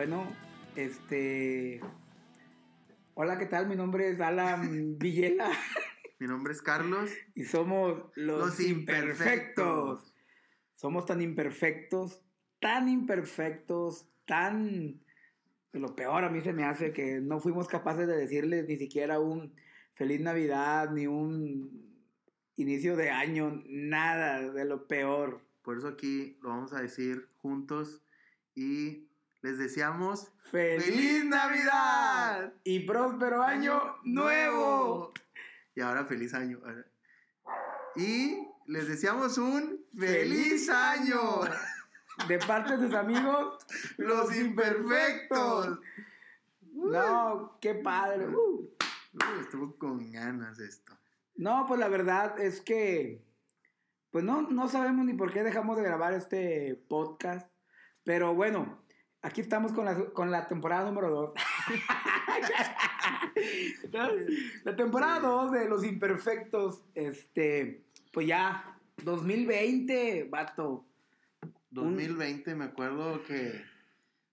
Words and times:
Bueno, 0.00 0.34
este. 0.76 1.78
Hola, 3.12 3.36
¿qué 3.36 3.44
tal? 3.44 3.68
Mi 3.68 3.76
nombre 3.76 4.08
es 4.08 4.18
Alan 4.18 4.96
Villela 4.98 5.50
Mi 6.18 6.26
nombre 6.26 6.54
es 6.54 6.62
Carlos. 6.62 7.10
y 7.34 7.44
somos 7.44 8.04
los, 8.14 8.46
Los 8.46 8.60
imperfectos. 8.60 9.18
imperfectos. 9.18 10.14
Somos 10.74 11.04
tan 11.04 11.20
imperfectos, 11.20 12.22
tan 12.60 12.88
imperfectos, 12.88 14.08
tan. 14.24 15.02
Lo 15.72 15.94
peor 15.94 16.24
a 16.24 16.30
mí 16.30 16.40
se 16.40 16.54
me 16.54 16.64
hace 16.64 16.94
que 16.94 17.20
no 17.20 17.38
fuimos 17.38 17.68
capaces 17.68 18.06
de 18.06 18.16
decirles 18.16 18.66
ni 18.68 18.78
siquiera 18.78 19.20
un 19.20 19.54
feliz 19.92 20.22
Navidad, 20.22 20.92
ni 20.92 21.08
un 21.08 21.94
inicio 22.56 22.96
de 22.96 23.10
año, 23.10 23.62
nada 23.68 24.50
de 24.50 24.64
lo 24.64 24.88
peor. 24.88 25.46
Por 25.60 25.76
eso 25.76 25.88
aquí 25.88 26.38
lo 26.40 26.48
vamos 26.48 26.72
a 26.72 26.80
decir 26.80 27.28
juntos 27.36 28.02
y 28.54 29.09
les 29.42 29.58
deseamos 29.58 30.32
¡Feliz 30.50 31.24
Navidad! 31.26 32.52
Y 32.64 32.80
próspero 32.80 33.40
año 33.42 33.96
nuevo. 34.02 35.12
Y 35.76 35.80
ahora 35.80 36.04
feliz 36.04 36.34
año. 36.34 36.60
Y 37.94 38.48
les 38.66 38.88
deseamos 38.88 39.38
un 39.38 39.84
feliz 39.96 40.68
año. 40.68 41.20
De 42.26 42.38
parte 42.38 42.76
de 42.76 42.86
sus 42.86 42.94
amigos, 42.94 43.64
Los 43.96 44.36
imperfectos. 44.36 45.78
No, 46.72 47.56
qué 47.60 47.74
padre. 47.76 48.26
Uh. 48.26 48.68
Uy, 49.12 49.40
estuvo 49.40 49.76
con 49.76 50.10
ganas 50.10 50.58
esto. 50.58 50.98
No, 51.36 51.64
pues 51.66 51.78
la 51.78 51.88
verdad 51.88 52.38
es 52.40 52.60
que, 52.60 53.24
pues 54.10 54.24
no, 54.24 54.42
no 54.42 54.68
sabemos 54.68 55.06
ni 55.06 55.14
por 55.14 55.32
qué 55.32 55.42
dejamos 55.42 55.76
de 55.76 55.84
grabar 55.84 56.12
este 56.12 56.74
podcast. 56.88 57.48
Pero 58.04 58.34
bueno, 58.34 58.82
aquí 59.22 59.40
estamos 59.40 59.72
con 59.72 59.84
la, 59.84 59.96
con 60.10 60.30
la 60.30 60.46
temporada 60.48 60.88
número 60.88 61.10
2. 61.10 61.34
la 64.64 64.76
temporada 64.76 65.20
2 65.20 65.52
de 65.52 65.68
Los 65.68 65.84
Imperfectos, 65.84 66.82
este, 66.94 67.84
pues 68.12 68.26
ya, 68.26 68.78
2020, 69.04 70.24
vato. 70.30 70.84
2020, 71.70 72.54
me 72.54 72.64
acuerdo 72.64 73.22
que 73.22 73.62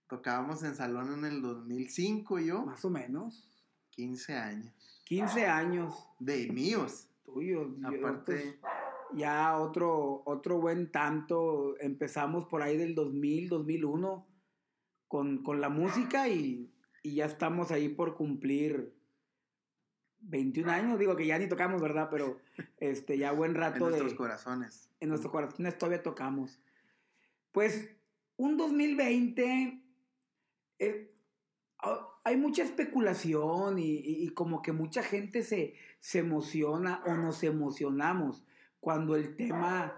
tocábamos 0.09 0.63
en 0.63 0.75
salón 0.75 1.13
en 1.13 1.25
el 1.25 1.41
2005 1.41 2.39
yo. 2.39 2.65
Más 2.65 2.83
o 2.85 2.89
menos. 2.89 3.43
15 3.91 4.35
años. 4.35 4.73
15 5.05 5.45
años 5.47 6.07
De 6.19 6.47
míos. 6.51 7.07
tuyos. 7.23 7.67
yo, 7.79 7.87
Aparte, 7.87 8.57
pues, 8.61 8.73
ya 9.13 9.57
otro, 9.57 10.23
otro 10.25 10.59
buen 10.59 10.91
tanto. 10.91 11.75
Empezamos 11.79 12.45
por 12.45 12.61
ahí 12.61 12.77
del 12.77 12.93
2000, 12.95 13.49
2001 13.49 14.36
con, 15.07 15.43
con 15.43 15.61
la 15.61 15.69
música 15.69 16.27
y, 16.27 16.71
y 17.03 17.15
ya 17.15 17.25
estamos 17.25 17.71
ahí 17.71 17.89
por 17.89 18.15
cumplir 18.15 18.93
21 20.19 20.71
años. 20.71 20.99
Digo 20.99 21.15
que 21.15 21.25
ya 21.27 21.37
ni 21.39 21.47
tocamos, 21.47 21.81
¿verdad? 21.81 22.09
Pero 22.11 22.39
este, 22.79 23.17
ya 23.17 23.31
buen 23.31 23.51
en 23.51 23.57
rato 23.57 23.79
nuestros 23.79 24.11
de... 24.11 24.17
corazones. 24.17 24.89
En 24.99 25.09
nuestros 25.09 25.31
corazones 25.31 25.77
todavía 25.77 26.03
tocamos. 26.03 26.59
Pues 27.51 27.95
un 28.35 28.57
2020... 28.57 29.83
eh, 30.79 31.13
ah, 31.79 32.13
hay 32.23 32.35
mucha 32.35 32.61
especulación 32.63 33.79
y, 33.79 33.83
y- 33.99 34.25
y 34.25 34.29
como 34.29 34.61
que 34.61 34.73
mucha 34.73 35.01
gente 35.01 35.43
se, 35.43 35.75
se 36.01 36.19
emociona 36.19 37.01
o 37.05 37.13
nos 37.15 37.41
emocionamos 37.43 38.43
cuando 38.81 39.15
el 39.15 39.37
tema, 39.37 39.97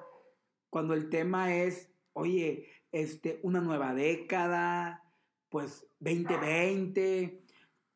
cuando 0.69 0.93
el 0.93 1.09
tema 1.09 1.55
es, 1.55 1.89
oye, 2.13 2.69
este, 2.91 3.39
una 3.43 3.61
nueva 3.61 3.93
década, 3.93 5.03
pues 5.49 5.87
2020, 5.99 7.43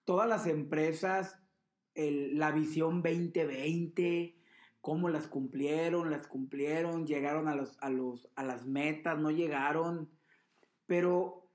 todas 0.06 0.28
las 0.28 0.48
empresas, 0.48 1.40
la 1.96 2.52
visión 2.52 3.02
2020, 3.02 4.36
cómo 4.82 5.10
las 5.10 5.28
cumplieron, 5.28 6.12
las 6.12 6.28
cumplieron, 6.28 7.08
llegaron 7.08 7.48
a, 7.48 7.56
los, 7.56 7.78
a, 7.82 7.90
los, 7.90 8.30
a 8.36 8.44
las 8.44 8.66
metas, 8.66 9.18
no 9.20 9.32
llegaron, 9.32 10.10
pero 10.86 11.48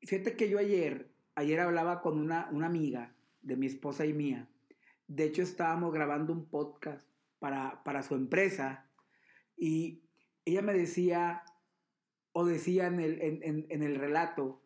fíjate 0.00 0.36
que 0.36 0.48
yo 0.48 0.58
ayer, 0.58 1.12
ayer 1.34 1.60
hablaba 1.60 2.00
con 2.00 2.18
una, 2.18 2.48
una 2.50 2.66
amiga 2.66 3.14
de 3.40 3.56
mi 3.56 3.66
esposa 3.66 4.06
y 4.06 4.12
mía. 4.12 4.48
De 5.06 5.24
hecho, 5.24 5.42
estábamos 5.42 5.92
grabando 5.92 6.32
un 6.32 6.46
podcast 6.46 7.06
para, 7.38 7.82
para 7.84 8.02
su 8.02 8.14
empresa 8.14 8.90
y 9.56 10.02
ella 10.44 10.62
me 10.62 10.72
decía, 10.72 11.44
o 12.32 12.44
decía 12.44 12.86
en 12.86 13.82
el, 13.82 13.94
relato, 13.94 14.62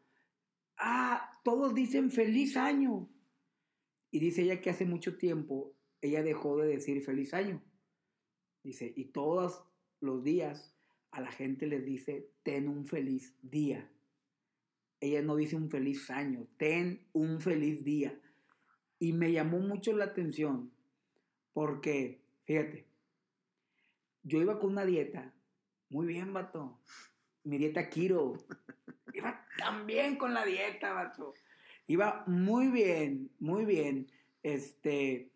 ah, 0.78 1.40
todos 1.44 1.74
dicen 1.74 2.10
feliz 2.10 2.56
año. 2.56 3.08
Y 4.10 4.20
dice 4.20 4.42
ella 4.42 4.60
que 4.60 4.70
hace 4.70 4.84
mucho 4.84 5.18
tiempo 5.18 5.74
ella 6.00 6.22
dejó 6.22 6.56
de 6.58 6.68
decir 6.68 7.02
feliz 7.02 7.34
año. 7.34 7.62
Dice, 8.62 8.92
y 8.96 9.06
todos 9.06 9.64
los 10.00 10.22
días 10.22 10.76
a 11.10 11.20
la 11.20 11.30
gente 11.30 11.66
les 11.66 11.84
dice, 11.84 12.30
ten 12.42 12.68
un 12.68 12.86
feliz 12.86 13.36
día. 13.42 13.90
Ella 15.00 15.22
no 15.22 15.36
dice 15.36 15.56
un 15.56 15.70
feliz 15.70 16.10
año, 16.10 16.46
ten 16.56 17.06
un 17.12 17.40
feliz 17.40 17.84
día. 17.84 18.18
Y 18.98 19.12
me 19.12 19.32
llamó 19.32 19.58
mucho 19.58 19.92
la 19.96 20.06
atención 20.06 20.72
porque, 21.52 22.22
fíjate, 22.44 22.86
yo 24.22 24.40
iba 24.40 24.58
con 24.58 24.72
una 24.72 24.84
dieta, 24.84 25.34
muy 25.88 26.06
bien, 26.06 26.32
vato. 26.32 26.80
Mi 27.46 27.58
dieta 27.58 27.88
Kiro. 27.88 28.34
Iba 29.14 29.46
tan 29.56 29.86
bien 29.86 30.16
con 30.16 30.34
la 30.34 30.44
dieta, 30.44 30.92
vato. 30.92 31.32
Iba 31.86 32.24
muy 32.26 32.68
bien, 32.68 33.30
muy 33.38 33.64
bien. 33.64 34.10
Este, 34.42 35.30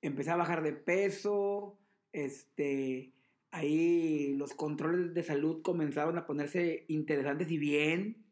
empecé 0.00 0.30
a 0.30 0.36
bajar 0.36 0.62
de 0.62 0.72
peso, 0.72 1.78
este, 2.12 3.12
ahí 3.50 4.34
los 4.36 4.54
controles 4.54 5.12
de 5.12 5.22
salud 5.22 5.60
comenzaron 5.60 6.16
a 6.16 6.26
ponerse 6.26 6.86
interesantes 6.88 7.50
y 7.50 7.58
bien. 7.58 8.24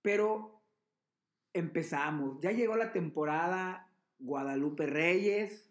Pero 0.00 0.62
empezamos. 1.52 2.40
Ya 2.40 2.52
llegó 2.52 2.76
la 2.76 2.92
temporada 2.92 3.92
Guadalupe 4.18 4.86
Reyes. 4.86 5.70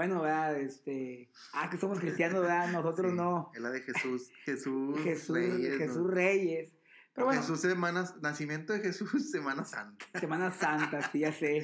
Bueno, 0.00 0.22
¿verdad? 0.22 0.58
Este. 0.58 1.30
Ah, 1.52 1.68
que 1.68 1.76
somos 1.76 2.00
cristianos, 2.00 2.40
¿verdad? 2.40 2.72
Nosotros 2.72 3.10
Sí, 3.10 3.16
no. 3.18 3.50
Es 3.54 3.60
la 3.60 3.68
de 3.68 3.82
Jesús. 3.82 4.30
Jesús. 4.46 4.98
Jesús 5.04 5.36
Reyes, 5.36 5.76
Jesús 5.76 5.96
¿no? 5.98 6.08
Reyes. 6.08 6.72
Pero 7.12 7.26
bueno, 7.26 7.42
Jesús 7.42 7.60
Semana, 7.60 8.06
nacimiento 8.22 8.72
de 8.72 8.80
Jesús, 8.80 9.10
Semana 9.30 9.62
Santa. 9.66 10.06
Semana 10.18 10.50
Santa, 10.52 11.02
sí, 11.10 11.18
ya 11.18 11.32
sé. 11.34 11.62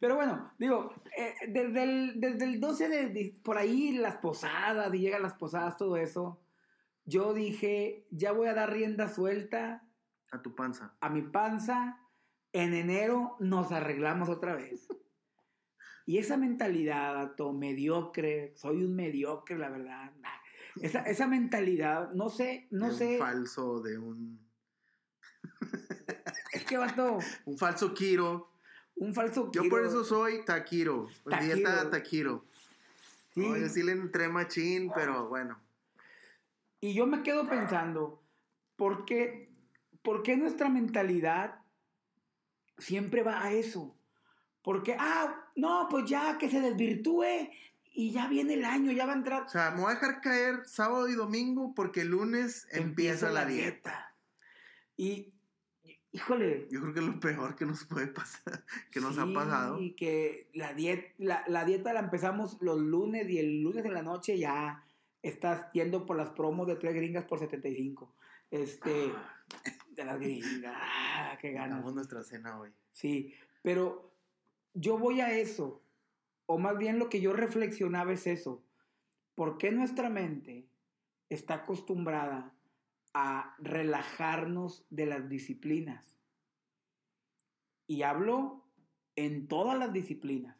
Pero 0.00 0.16
bueno, 0.16 0.52
digo, 0.58 0.92
eh, 1.16 1.32
desde, 1.46 1.84
el, 1.84 2.20
desde 2.20 2.44
el 2.46 2.58
12 2.58 2.88
de, 2.88 3.06
de- 3.10 3.38
por 3.44 3.56
ahí 3.56 3.92
las 3.92 4.16
posadas, 4.16 4.92
y 4.92 4.98
llegan 4.98 5.22
las 5.22 5.34
posadas, 5.34 5.76
todo 5.76 5.96
eso, 5.96 6.42
yo 7.04 7.34
dije, 7.34 8.04
ya 8.10 8.32
voy 8.32 8.48
a 8.48 8.54
dar 8.54 8.72
rienda 8.72 9.06
suelta 9.08 9.86
A 10.32 10.42
tu 10.42 10.56
panza. 10.56 10.96
a 11.00 11.08
mi 11.08 11.22
panza, 11.22 12.00
en 12.52 12.74
enero 12.74 13.36
nos 13.38 13.70
arreglamos 13.70 14.28
otra 14.28 14.56
vez. 14.56 14.88
Y 16.06 16.18
esa 16.18 16.36
mentalidad, 16.36 17.14
vato, 17.14 17.52
mediocre, 17.52 18.52
soy 18.56 18.84
un 18.84 18.94
mediocre, 18.94 19.58
la 19.58 19.68
verdad. 19.68 20.12
nah. 20.20 20.30
Esa, 20.80 21.00
esa 21.02 21.26
mentalidad, 21.26 22.12
no 22.12 22.28
sé, 22.28 22.68
no 22.70 22.88
de 22.90 22.94
sé, 22.94 23.12
Un 23.14 23.18
falso, 23.18 23.80
de 23.80 23.98
un. 23.98 24.38
es 26.52 26.64
que 26.64 26.76
vato, 26.76 27.18
Un 27.46 27.58
falso 27.58 27.92
Kiro. 27.94 28.50
un 28.96 29.14
falso 29.14 29.50
Yo 29.52 29.62
Kiro. 29.62 29.70
por 29.70 29.84
eso 29.86 30.04
soy. 30.04 30.44
Takiro. 30.44 31.08
Dieta 31.40 31.90
Takiro. 31.90 32.44
Sí. 33.34 33.44
Oye, 33.44 33.68
sí 33.68 33.82
le 33.82 33.92
entré 33.92 34.28
machín, 34.28 34.90
pero 34.94 35.28
bueno. 35.28 35.58
Y 36.80 36.94
yo 36.94 37.06
me 37.06 37.22
quedo 37.22 37.48
pensando, 37.48 38.22
¿por 38.76 39.04
qué, 39.06 39.50
por 40.02 40.22
qué 40.22 40.36
nuestra 40.36 40.68
mentalidad 40.68 41.58
siempre 42.78 43.22
va 43.22 43.42
a 43.42 43.52
eso? 43.52 43.96
Porque, 44.62 44.96
ah, 44.98 45.45
no, 45.56 45.88
pues 45.90 46.08
ya 46.08 46.38
que 46.38 46.50
se 46.50 46.60
desvirtúe 46.60 47.50
y 47.92 48.12
ya 48.12 48.28
viene 48.28 48.54
el 48.54 48.64
año, 48.64 48.92
ya 48.92 49.06
va 49.06 49.12
a 49.12 49.16
entrar. 49.16 49.42
O 49.44 49.48
sea, 49.48 49.70
me 49.70 49.80
voy 49.80 49.90
a 49.90 49.94
dejar 49.94 50.20
caer 50.20 50.66
sábado 50.66 51.08
y 51.08 51.14
domingo 51.14 51.72
porque 51.74 52.02
el 52.02 52.08
lunes 52.08 52.68
empieza, 52.70 53.30
la 53.30 53.46
dieta. 53.46 54.14
Y, 54.98 55.32
híjole. 56.12 56.68
Yo 56.70 56.82
creo 56.82 56.92
que 56.92 57.00
es 57.00 57.06
lo 57.06 57.18
peor 57.18 57.56
que 57.56 57.64
nos 57.64 57.84
puede 57.84 58.08
pasar, 58.08 58.64
que 58.90 59.00
nos 59.00 59.14
sí, 59.14 59.20
ha 59.20 59.34
pasado. 59.34 59.80
Y 59.80 59.92
que 59.94 60.50
la, 60.52 60.74
diet, 60.74 61.14
la, 61.16 61.42
la 61.48 61.64
dieta 61.64 61.94
la 61.94 62.00
empezamos 62.00 62.58
los 62.60 62.78
lunes 62.78 63.28
y 63.30 63.38
el 63.38 63.62
lunes 63.62 63.84
en 63.84 63.94
la 63.94 64.02
noche 64.02 64.38
ya 64.38 64.84
estás 65.22 65.72
yendo 65.72 66.04
por 66.04 66.18
las 66.18 66.30
promos 66.30 66.66
de 66.66 66.76
tres 66.76 66.94
gringas 66.94 67.24
por 67.24 67.38
75. 67.38 68.14
Este, 68.50 69.10
de 69.90 70.04
las 70.04 70.20
gringas. 70.20 70.76
Ah, 70.76 71.38
qué 71.40 71.52
ganas. 71.52 71.82
Nuestra 71.94 72.22
cena 72.22 72.60
hoy. 72.60 72.70
Sí, 72.92 73.34
pero 73.62 74.15
yo 74.76 74.98
voy 74.98 75.20
a 75.20 75.36
eso, 75.36 75.82
o 76.46 76.58
más 76.58 76.78
bien 76.78 76.98
lo 76.98 77.08
que 77.08 77.20
yo 77.20 77.32
reflexionaba 77.32 78.12
es 78.12 78.26
eso. 78.26 78.62
¿por 79.36 79.58
qué 79.58 79.70
nuestra 79.70 80.10
mente 80.10 80.66
está 81.28 81.54
acostumbrada 81.54 82.52
a 83.14 83.54
relajarnos 83.58 84.84
de 84.90 85.06
las 85.06 85.28
disciplinas? 85.28 86.16
Y 87.86 88.02
hablo 88.02 88.64
en 89.14 89.46
todas 89.46 89.78
las 89.78 89.92
disciplinas. 89.92 90.56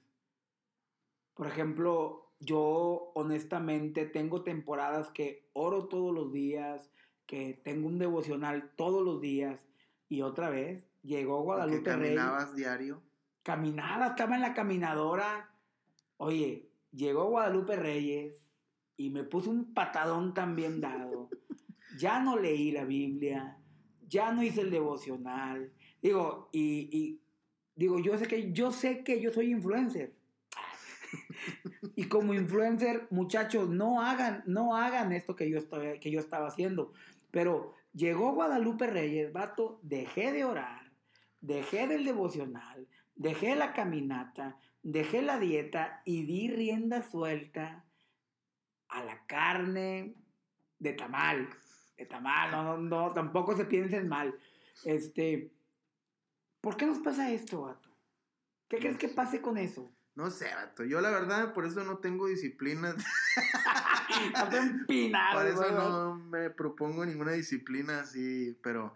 Por 1.34 1.48
ejemplo, 1.48 2.30
yo 2.38 3.10
honestamente 3.14 4.06
tengo 4.06 4.42
temporadas 4.44 5.10
que 5.10 5.48
oro 5.54 5.88
todos 5.88 6.14
los 6.14 6.32
días, 6.32 6.92
que 7.26 7.54
tengo 7.64 7.88
un 7.88 7.98
devocional 7.98 8.70
todos 8.76 9.04
los 9.04 9.20
días 9.20 9.66
y 10.08 10.22
otra 10.22 10.50
vez 10.50 10.86
llegó 11.02 11.42
Guadalupe 11.42 11.78
¿Que 11.78 11.90
caminabas 11.90 12.54
diario? 12.54 13.02
Caminaba, 13.46 14.08
estaba 14.08 14.34
en 14.34 14.40
la 14.40 14.54
caminadora. 14.54 15.48
Oye, 16.16 16.68
llegó 16.90 17.26
Guadalupe 17.26 17.76
Reyes 17.76 18.50
y 18.96 19.10
me 19.10 19.22
puso 19.22 19.50
un 19.50 19.72
patadón 19.72 20.34
también 20.34 20.80
dado. 20.80 21.30
Ya 21.96 22.18
no 22.20 22.36
leí 22.36 22.72
la 22.72 22.84
Biblia, 22.84 23.56
ya 24.06 24.30
no 24.30 24.42
hice 24.42 24.62
el 24.62 24.70
devocional. 24.70 25.72
Digo, 26.02 26.50
y, 26.52 26.90
y 26.92 27.20
digo, 27.74 28.00
yo 28.00 28.18
sé 28.18 28.26
que 28.26 28.52
yo 28.52 28.70
sé 28.70 29.02
que 29.02 29.20
yo 29.20 29.32
soy 29.32 29.52
influencer. 29.52 30.12
y 31.96 32.04
como 32.08 32.34
influencer, 32.34 33.06
muchachos, 33.10 33.70
no 33.70 34.02
hagan, 34.02 34.42
no 34.46 34.76
hagan 34.76 35.12
esto 35.12 35.36
que 35.36 35.48
yo, 35.48 35.56
estoy, 35.58 36.00
que 36.00 36.10
yo 36.10 36.20
estaba 36.20 36.48
haciendo. 36.48 36.92
Pero 37.30 37.72
llegó 37.94 38.32
Guadalupe 38.32 38.88
Reyes, 38.88 39.32
vato, 39.32 39.78
dejé 39.82 40.32
de 40.32 40.44
orar, 40.44 40.85
dejé 41.40 41.86
del 41.86 42.04
devocional, 42.04 42.88
dejé 43.14 43.56
la 43.56 43.72
caminata, 43.72 44.58
dejé 44.82 45.22
la 45.22 45.38
dieta 45.38 46.02
y 46.04 46.24
di 46.24 46.48
rienda 46.48 47.02
suelta 47.02 47.84
a 48.88 49.04
la 49.04 49.26
carne 49.26 50.14
de 50.78 50.92
tamal. 50.92 51.48
De 51.96 52.06
tamal, 52.06 52.50
no, 52.50 52.78
no, 52.78 53.12
tampoco 53.12 53.56
se 53.56 53.64
piensen 53.64 54.08
mal. 54.08 54.34
Este, 54.84 55.50
¿por 56.60 56.76
qué 56.76 56.86
nos 56.86 56.98
pasa 56.98 57.30
esto, 57.30 57.62
vato? 57.62 57.96
¿Qué 58.68 58.78
crees 58.78 58.98
que 58.98 59.08
pase 59.08 59.40
con 59.40 59.56
eso? 59.56 59.92
No 60.14 60.30
sé, 60.30 60.54
vato. 60.54 60.84
Yo 60.84 61.00
la 61.00 61.10
verdad, 61.10 61.52
por 61.52 61.66
eso 61.66 61.84
no 61.84 61.98
tengo 61.98 62.26
disciplina. 62.26 62.94
por 65.32 65.46
eso 65.46 65.72
no 65.72 66.16
me 66.16 66.50
propongo 66.50 67.04
ninguna 67.04 67.32
disciplina 67.32 68.00
así, 68.00 68.58
pero 68.62 68.94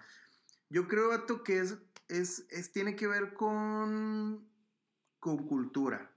yo 0.69 0.89
creo, 0.89 1.09
vato, 1.09 1.43
que 1.43 1.59
es, 1.59 1.79
es, 2.11 2.47
es 2.51 2.73
tiene 2.73 2.97
que 2.97 3.07
ver 3.07 3.35
con, 3.35 4.49
con 5.19 5.47
cultura. 5.47 6.13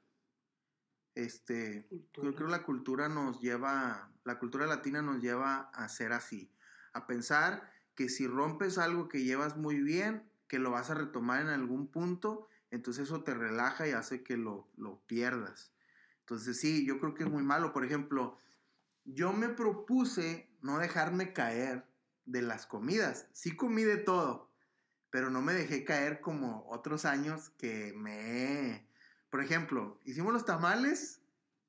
Este, 1.16 1.88
yo 1.92 2.34
creo 2.34 2.48
que 2.48 2.52
la 2.52 2.64
cultura 2.64 3.08
nos 3.08 3.40
lleva, 3.40 4.12
la 4.24 4.40
cultura 4.40 4.66
latina 4.66 5.02
nos 5.02 5.22
lleva 5.22 5.70
a 5.74 5.88
ser 5.88 6.12
así, 6.12 6.52
a 6.94 7.06
pensar 7.06 7.72
que 7.96 8.10
si 8.10 8.28
rompes 8.28 8.78
algo 8.78 9.08
que 9.08 9.24
llevas 9.24 9.56
muy 9.56 9.80
bien, 9.80 10.30
que 10.48 10.60
lo 10.60 10.72
vas 10.72 10.90
a 10.90 10.96
retomar 10.96 11.42
en 11.42 11.50
algún 11.50 11.88
punto 11.88 12.50
entonces 12.74 13.04
eso 13.04 13.24
te 13.24 13.36
relaja 13.36 13.88
y 13.88 13.92
hace 13.92 14.24
que 14.24 14.36
lo, 14.36 14.68
pierdas. 15.06 15.72
Entonces 16.22 16.60
sí, 16.60 16.88
yo 16.88 17.00
creo 17.00 17.14
que 17.14 17.24
es 17.24 17.30
muy 17.30 17.44
malo. 17.44 17.72
Por 17.72 17.86
ejemplo, 17.86 18.40
yo 19.06 19.32
me 19.32 19.48
propuse 19.48 20.50
no 20.62 20.80
dejarme 20.80 21.34
caer 21.34 21.86
de 22.26 22.42
las 22.42 22.66
comidas. 22.66 23.28
Sí 23.32 23.56
comí 23.56 23.84
de 23.84 23.98
todo, 23.98 24.52
pero 25.14 25.30
no 25.30 25.44
me 25.44 25.54
dejé 25.54 25.84
caer 25.84 26.22
como 26.22 26.66
otros 26.68 27.06
años 27.06 27.52
que 27.60 27.94
me... 27.96 28.90
Por 29.30 29.44
ejemplo, 29.44 30.00
hicimos 30.06 30.34
los 30.34 30.44
tamales 30.44 31.22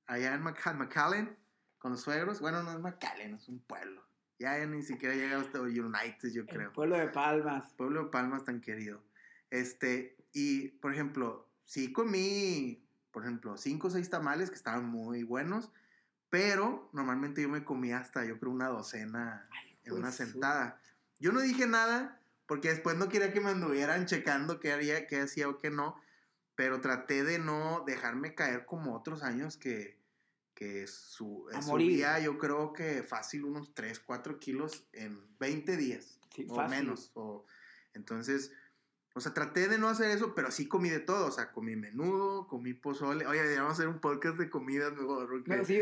allá 0.06 0.32
en 0.32 0.43
McAllen 0.43 1.37
con 1.76 1.93
los 1.93 2.00
suegros. 2.00 2.41
Bueno, 2.41 2.62
no 2.62 2.73
es 2.73 2.81
McAllen, 2.81 3.35
es 3.35 3.46
un 3.50 3.61
pueblo. 3.61 4.02
Ya 4.38 4.64
ni 4.64 4.82
siquiera 4.82 5.14
llegado 5.14 5.43
hasta 5.43 5.61
United, 5.61 6.32
yo 6.32 6.46
creo. 6.46 6.69
El 6.69 6.73
pueblo 6.73 6.96
de 6.96 7.08
Palmas. 7.08 7.70
Pueblo 7.75 8.05
de 8.05 8.11
Palmas 8.11 8.46
tan 8.46 8.62
querido. 8.62 9.05
Este, 9.50 10.17
y, 10.32 10.69
por 10.79 10.94
ejemplo, 10.94 11.46
sí 11.67 11.93
comí, 11.93 12.88
por 13.11 13.25
ejemplo, 13.25 13.58
cinco 13.58 13.88
o 13.88 13.91
seis 13.91 14.08
tamales 14.08 14.49
que 14.49 14.56
estaban 14.56 14.87
muy 14.87 15.23
buenos, 15.23 15.70
pero 16.31 16.88
normalmente 16.94 17.43
yo 17.43 17.50
me 17.50 17.62
comía 17.62 17.99
hasta, 17.99 18.25
yo 18.25 18.38
creo, 18.38 18.52
una 18.52 18.69
docena 18.69 19.46
en 19.82 19.93
una 19.93 20.12
sentada. 20.12 20.81
Yo 21.19 21.31
no 21.31 21.43
dije 21.43 21.67
nada 21.67 22.23
porque 22.46 22.69
después 22.69 22.96
no 22.96 23.08
quería 23.08 23.32
que 23.32 23.41
me 23.41 23.50
anduvieran 23.50 24.06
checando 24.06 24.61
qué 24.61 24.73
haría, 24.73 25.06
qué 25.06 25.20
hacía 25.20 25.49
o 25.49 25.58
qué 25.58 25.70
no, 25.70 26.00
pero 26.55 26.81
traté 26.81 27.25
de 27.25 27.38
no 27.38 27.85
dejarme 27.87 28.35
caer 28.35 28.64
como 28.64 28.94
otros 28.94 29.23
años 29.23 29.56
que, 29.56 29.99
que 30.55 30.87
su, 30.87 31.49
subía, 31.61 32.19
yo 32.20 32.38
creo 32.38 32.73
que 32.73 33.02
fácil 33.02 33.44
unos 33.44 33.75
3, 33.75 34.00
4 34.00 34.38
kilos 34.38 34.87
en 34.93 35.20
20 35.38 35.76
días 35.76 36.20
o 36.49 36.69
menos. 36.69 37.11
O, 37.14 37.44
entonces, 37.94 38.52
o 39.14 39.20
sea, 39.20 39.32
traté 39.32 39.69
de 39.69 39.79
no 39.79 39.88
hacer 39.88 40.11
eso, 40.11 40.35
pero 40.35 40.50
sí 40.50 40.67
comí 40.67 40.91
de 40.91 41.00
todo. 41.00 41.26
O 41.26 41.31
sea, 41.31 41.52
comí 41.52 41.76
menudo, 41.76 42.49
comí 42.49 42.75
pozole. 42.75 43.26
Oye, 43.26 43.56
vamos 43.56 43.70
a 43.70 43.75
hacer 43.75 43.88
un 43.88 44.00
podcast 44.00 44.37
de 44.37 44.50
comidas 44.50 44.93
mejor. 44.93 45.44
sí, 45.64 45.81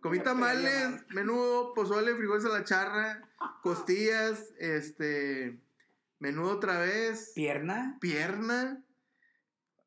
comí 0.00 0.20
tamales, 0.20 1.04
menudo, 1.10 1.74
pozole, 1.74 2.14
frijoles 2.14 2.44
a 2.44 2.50
la 2.50 2.64
charra, 2.64 3.28
costillas, 3.62 4.52
este, 4.58 5.60
menudo 6.24 6.52
otra 6.52 6.78
vez. 6.78 7.32
¿Pierna? 7.34 7.98
Pierna. 8.00 8.82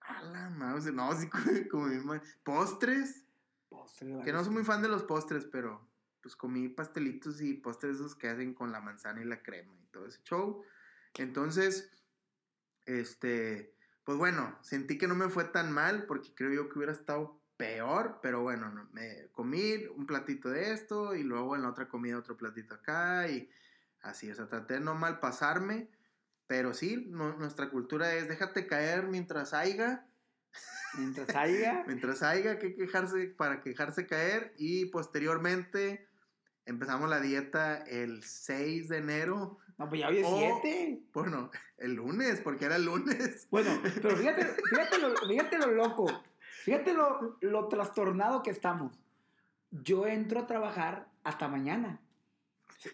A 0.01 0.21
la 0.21 0.49
madre, 0.49 0.91
no, 0.91 1.11
sí 1.19 1.27
comí, 1.71 1.97
postres. 2.43 3.25
Postres. 3.67 4.23
Que 4.23 4.31
no 4.31 4.43
soy 4.43 4.53
muy 4.53 4.63
fan 4.63 4.81
de 4.81 4.87
los 4.87 5.03
postres, 5.03 5.45
pero 5.45 5.85
pues 6.21 6.35
comí 6.35 6.69
pastelitos 6.69 7.41
y 7.41 7.55
postres 7.55 7.95
esos 7.95 8.15
que 8.15 8.29
hacen 8.29 8.53
con 8.53 8.71
la 8.71 8.79
manzana 8.79 9.21
y 9.21 9.25
la 9.25 9.41
crema 9.41 9.73
y 9.81 9.85
todo 9.87 10.05
ese 10.05 10.21
show. 10.23 10.63
Entonces 11.15 11.91
este, 12.85 13.75
pues 14.03 14.17
bueno, 14.17 14.57
sentí 14.61 14.97
que 14.97 15.07
no 15.07 15.15
me 15.15 15.29
fue 15.29 15.43
tan 15.45 15.71
mal 15.71 16.05
porque 16.05 16.33
creo 16.33 16.53
yo 16.53 16.69
que 16.69 16.77
hubiera 16.77 16.93
estado 16.93 17.41
peor, 17.57 18.19
pero 18.21 18.41
bueno, 18.43 18.71
me 18.93 19.27
comí 19.33 19.85
un 19.95 20.05
platito 20.05 20.49
de 20.49 20.71
esto 20.71 21.15
y 21.15 21.23
luego 21.23 21.55
en 21.55 21.63
la 21.63 21.69
otra 21.69 21.89
comida 21.89 22.17
otro 22.17 22.37
platito 22.37 22.75
acá 22.75 23.27
y 23.27 23.49
así, 24.01 24.31
o 24.31 24.35
sea, 24.35 24.47
traté 24.47 24.75
de 24.75 24.79
no 24.79 24.95
mal 24.95 25.19
pasarme, 25.19 25.89
pero 26.47 26.73
sí, 26.73 27.05
nuestra 27.07 27.69
cultura 27.69 28.13
es 28.13 28.27
déjate 28.27 28.67
caer 28.67 29.07
mientras 29.07 29.53
haya. 29.53 30.07
Mientras 30.97 31.35
haya. 31.35 31.83
mientras 31.87 32.23
haya 32.23 32.57
que 32.57 32.75
quejarse 32.75 33.27
para 33.37 33.61
quejarse 33.61 34.07
caer 34.07 34.53
y 34.57 34.85
posteriormente 34.85 36.07
empezamos 36.65 37.09
la 37.09 37.19
dieta 37.19 37.77
el 37.77 38.23
6 38.23 38.89
de 38.89 38.97
enero 38.97 39.59
no, 39.77 39.89
pues 39.89 40.01
ya 40.01 40.07
hoy 40.07 40.17
es 40.17 40.27
7. 40.27 41.01
Bueno, 41.13 41.51
el 41.77 41.93
lunes, 41.93 42.41
porque 42.41 42.65
era 42.65 42.75
el 42.75 42.85
lunes. 42.85 43.47
Bueno, 43.51 43.79
pero 44.01 44.15
fíjate, 44.15 44.45
fíjate, 44.69 44.97
lo, 44.99 45.15
fíjate 45.15 45.57
lo 45.59 45.71
loco. 45.71 46.07
Fíjate 46.63 46.93
lo, 46.93 47.37
lo 47.41 47.67
trastornado 47.67 48.43
que 48.43 48.49
estamos. 48.49 48.99
Yo 49.71 50.07
entro 50.07 50.41
a 50.41 50.47
trabajar 50.47 51.07
hasta 51.23 51.47
mañana. 51.47 51.99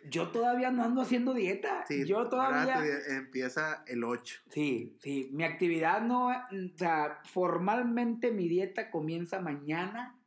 Yo 0.10 0.30
todavía 0.30 0.72
no 0.72 0.84
ando 0.84 1.02
haciendo 1.02 1.34
dieta. 1.34 1.86
Sí, 1.88 2.06
yo 2.06 2.30
todavía. 2.30 2.82
empieza 3.10 3.84
el 3.88 4.04
8. 4.04 4.42
Sí, 4.50 4.96
sí. 5.00 5.30
Mi 5.34 5.44
actividad 5.44 6.02
no. 6.02 6.30
O 6.30 6.78
sea, 6.78 7.22
formalmente 7.26 8.32
mi 8.32 8.48
dieta 8.48 8.90
comienza 8.90 9.40
mañana. 9.42 10.20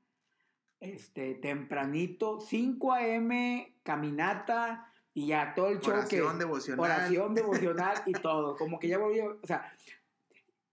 Este, 0.79 1.35
tempranito. 1.35 2.41
5 2.41 2.93
a.m., 2.93 3.79
caminata 3.83 4.93
y 5.17 5.29
ya 5.29 5.55
todo 5.55 5.69
el 5.69 5.81
show 5.81 5.95
oración 5.95 6.39
devocional. 6.39 6.81
Oración 6.81 7.35
devocional 7.35 8.03
y 8.05 8.13
todo. 8.23 8.55
Como 8.55 8.79
que 8.79 8.89
ya 8.89 8.99
volví, 8.99 9.21
o 9.21 9.39
sea, 9.45 9.73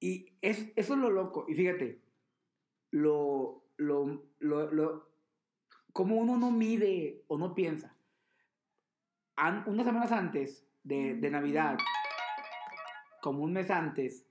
y 0.02 0.26
es, 0.42 0.66
eso 0.76 0.96
es 0.96 1.00
lo 1.00 1.10
loco. 1.10 1.46
Y 1.48 1.56
fíjate, 1.56 2.02
lo, 2.92 3.64
lo, 3.78 4.28
lo, 4.40 4.70
lo, 4.70 5.10
como 5.94 6.18
uno 6.18 6.36
no 6.36 6.52
mide 6.52 7.24
o 7.28 7.38
no 7.38 7.56
piensa. 7.56 7.96
Unas 9.66 9.86
semanas 9.86 10.12
antes 10.12 10.66
de, 10.84 11.16
de, 11.16 11.30
Navidad, 11.30 11.78
como 13.22 13.44
un 13.44 13.54
mes 13.54 13.70
antes, 13.72 14.26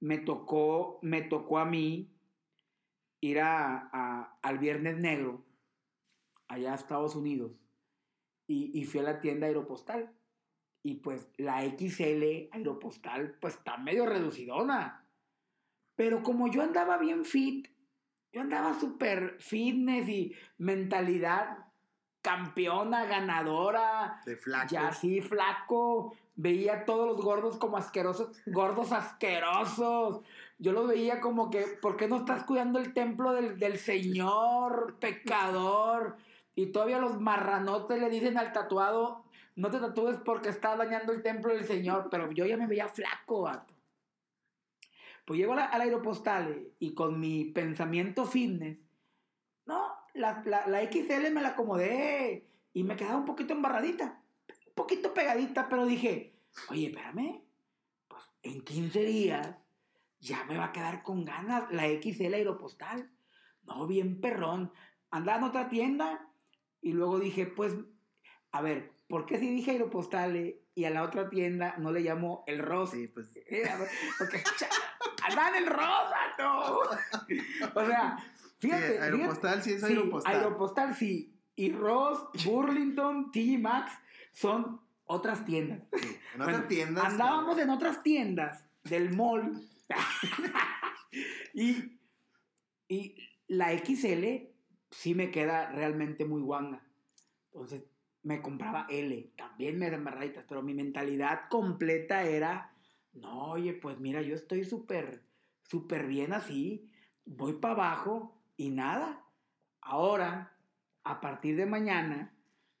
me 0.00 0.18
tocó, 0.18 0.98
me 1.02 1.22
tocó 1.22 1.58
a 1.58 1.64
mí 1.64 2.12
ir 3.20 3.40
a, 3.40 3.90
a, 3.92 4.38
al 4.42 4.58
Viernes 4.58 4.98
Negro, 4.98 5.44
allá 6.48 6.72
a 6.72 6.76
Estados 6.76 7.16
Unidos 7.16 7.52
y, 8.46 8.84
fui 8.84 9.00
a 9.00 9.04
la 9.04 9.20
tienda 9.20 9.46
Aeropostal. 9.46 10.12
Y 10.82 10.96
pues 10.96 11.28
la 11.36 11.62
XL 11.62 12.48
Aeropostal 12.52 13.36
pues 13.40 13.54
está 13.54 13.76
medio 13.76 14.06
reducidona. 14.06 15.04
Pero 15.96 16.22
como 16.22 16.48
yo 16.48 16.62
andaba 16.62 16.98
bien 16.98 17.24
fit, 17.24 17.68
yo 18.32 18.42
andaba 18.42 18.78
súper 18.78 19.36
fitness 19.40 20.08
y 20.08 20.34
mentalidad 20.58 21.65
campeona, 22.26 23.06
ganadora. 23.06 24.20
De 24.26 24.36
flaco. 24.36 24.66
Ya 24.68 24.88
así, 24.88 25.20
flaco. 25.20 26.12
Veía 26.34 26.74
a 26.74 26.84
todos 26.84 27.06
los 27.06 27.24
gordos 27.24 27.56
como 27.56 27.76
asquerosos, 27.76 28.36
gordos 28.46 28.90
asquerosos. 28.90 30.22
Yo 30.58 30.72
los 30.72 30.88
veía 30.88 31.20
como 31.20 31.50
que, 31.50 31.62
¿por 31.80 31.96
qué 31.96 32.08
no 32.08 32.16
estás 32.16 32.42
cuidando 32.42 32.80
el 32.80 32.92
templo 32.92 33.32
del, 33.32 33.60
del 33.60 33.78
Señor, 33.78 34.96
pecador? 34.98 36.16
Y 36.56 36.66
todavía 36.66 36.98
los 36.98 37.20
marranotes 37.20 38.00
le 38.00 38.10
dicen 38.10 38.36
al 38.38 38.52
tatuado, 38.52 39.24
no 39.54 39.70
te 39.70 39.78
tatúes 39.78 40.18
porque 40.24 40.48
está 40.48 40.74
dañando 40.74 41.12
el 41.12 41.22
templo 41.22 41.54
del 41.54 41.64
Señor, 41.64 42.08
pero 42.10 42.32
yo 42.32 42.44
ya 42.44 42.56
me 42.56 42.66
veía 42.66 42.88
flaco, 42.88 43.42
vato. 43.42 43.72
Pues 45.24 45.38
llego 45.38 45.52
al 45.52 45.80
aeropostal 45.80 46.72
y 46.80 46.92
con 46.92 47.20
mi 47.20 47.44
pensamiento 47.44 48.24
fitness, 48.24 48.78
no, 49.64 49.95
la, 50.16 50.42
la, 50.66 50.82
XL 50.90 51.32
me 51.32 51.42
la 51.42 51.48
acomodé 51.48 52.46
y 52.72 52.82
me 52.82 52.96
quedaba 52.96 53.16
un 53.16 53.24
poquito 53.24 53.52
embarradita, 53.52 54.22
un 54.68 54.74
poquito 54.74 55.14
pegadita, 55.14 55.68
pero 55.68 55.86
dije, 55.86 56.34
oye, 56.70 56.88
espérame, 56.88 57.42
pues 58.08 58.22
en 58.42 58.62
15 58.62 59.04
días 59.04 59.56
ya 60.20 60.44
me 60.44 60.56
va 60.56 60.66
a 60.66 60.72
quedar 60.72 61.02
con 61.02 61.24
ganas 61.24 61.70
la 61.70 61.84
XL 61.84 62.34
aeropostal. 62.34 63.10
No, 63.62 63.86
bien 63.86 64.20
perrón. 64.20 64.72
Andaba 65.10 65.38
en 65.38 65.44
otra 65.44 65.68
tienda 65.68 66.28
y 66.80 66.92
luego 66.92 67.18
dije, 67.18 67.46
pues, 67.46 67.74
a 68.52 68.62
ver, 68.62 68.92
¿por 69.08 69.26
qué 69.26 69.38
si 69.38 69.48
dije 69.48 69.72
aeropostale 69.72 70.48
eh, 70.48 70.62
y 70.74 70.84
a 70.84 70.90
la 70.90 71.02
otra 71.02 71.28
tienda 71.30 71.76
no 71.78 71.90
le 71.92 72.00
llamo 72.00 72.44
el 72.46 72.58
Ross? 72.58 72.90
Sí, 72.90 73.08
pues. 73.08 73.36
Eh, 73.36 73.64
porque 74.18 74.42
andan 75.28 75.54
el 75.56 75.66
rosa, 75.66 76.18
no. 76.38 76.78
O 77.74 77.86
sea, 77.86 78.18
fíjate. 78.58 78.98
aeropostal 78.98 79.62
sí 79.62 79.72
es 79.72 79.84
aeropostal. 79.84 80.32
Sí, 80.32 80.38
aeropostal 80.38 80.94
sí. 80.94 81.40
Y 81.54 81.72
Ross, 81.72 82.18
Burlington, 82.44 83.30
TG 83.32 83.58
Maxx 83.58 83.92
son 84.32 84.80
otras 85.04 85.44
tiendas. 85.44 85.82
Sí, 85.92 86.16
en 86.34 86.42
otras 86.42 86.68
tiendas. 86.68 87.04
Andábamos 87.04 87.58
en 87.58 87.70
otras 87.70 88.02
tiendas 88.02 88.64
del 88.84 89.14
mall. 89.14 89.62
y, 91.54 91.98
y 92.88 93.16
la 93.48 93.76
XL 93.78 94.48
sí 94.90 95.14
me 95.14 95.30
queda 95.30 95.70
realmente 95.70 96.24
muy 96.24 96.42
guanga. 96.42 96.82
Entonces 97.52 97.84
me 98.22 98.42
compraba 98.42 98.86
L, 98.90 99.32
también 99.36 99.78
me 99.78 99.96
marraditas, 99.98 100.44
pero 100.48 100.60
mi 100.60 100.74
mentalidad 100.74 101.42
completa 101.48 102.24
era, 102.24 102.74
no, 103.12 103.50
oye, 103.50 103.72
pues 103.72 104.00
mira, 104.00 104.20
yo 104.20 104.34
estoy 104.34 104.64
súper, 104.64 105.22
súper 105.62 106.08
bien 106.08 106.32
así, 106.32 106.90
voy 107.24 107.52
para 107.54 107.74
abajo 107.74 108.35
y 108.56 108.70
nada. 108.70 109.24
Ahora, 109.80 110.56
a 111.04 111.20
partir 111.20 111.56
de 111.56 111.66
mañana, 111.66 112.34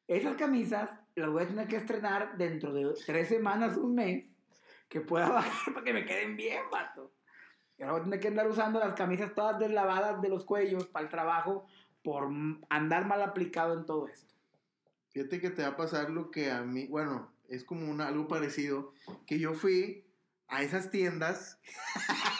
esas 0.08 0.36
camisas 0.36 0.90
las 1.14 1.30
voy 1.30 1.44
a 1.44 1.48
tener 1.48 1.68
que 1.68 1.76
estrenar 1.76 2.36
dentro 2.36 2.72
de 2.72 2.92
tres 3.06 3.28
semanas, 3.28 3.76
un 3.76 3.94
mes, 3.94 4.30
que 4.88 5.00
pueda 5.00 5.28
bajar 5.30 5.74
para 5.74 5.84
que 5.84 5.92
me 5.92 6.04
queden 6.04 6.36
bien, 6.36 6.62
vato. 6.70 7.12
Y 7.78 7.82
ahora 7.82 7.92
voy 7.92 8.00
a 8.00 8.04
tener 8.04 8.20
que 8.20 8.28
andar 8.28 8.48
usando 8.48 8.78
las 8.78 8.94
camisas 8.94 9.34
todas 9.34 9.58
deslavadas 9.58 10.20
de 10.22 10.28
los 10.28 10.44
cuellos 10.44 10.86
para 10.86 11.04
el 11.04 11.10
trabajo 11.10 11.66
por 12.02 12.28
andar 12.70 13.06
mal 13.06 13.22
aplicado 13.22 13.74
en 13.74 13.84
todo 13.84 14.08
esto. 14.08 14.34
Fíjate 15.10 15.40
que 15.40 15.50
te 15.50 15.62
va 15.62 15.68
a 15.68 15.76
pasar 15.76 16.10
lo 16.10 16.30
que 16.30 16.50
a 16.50 16.62
mí, 16.62 16.86
bueno, 16.86 17.32
es 17.48 17.64
como 17.64 18.02
algo 18.02 18.28
parecido, 18.28 18.92
que 19.26 19.38
yo 19.38 19.54
fui 19.54 20.04
a 20.48 20.62
esas 20.62 20.90
tiendas 20.90 21.60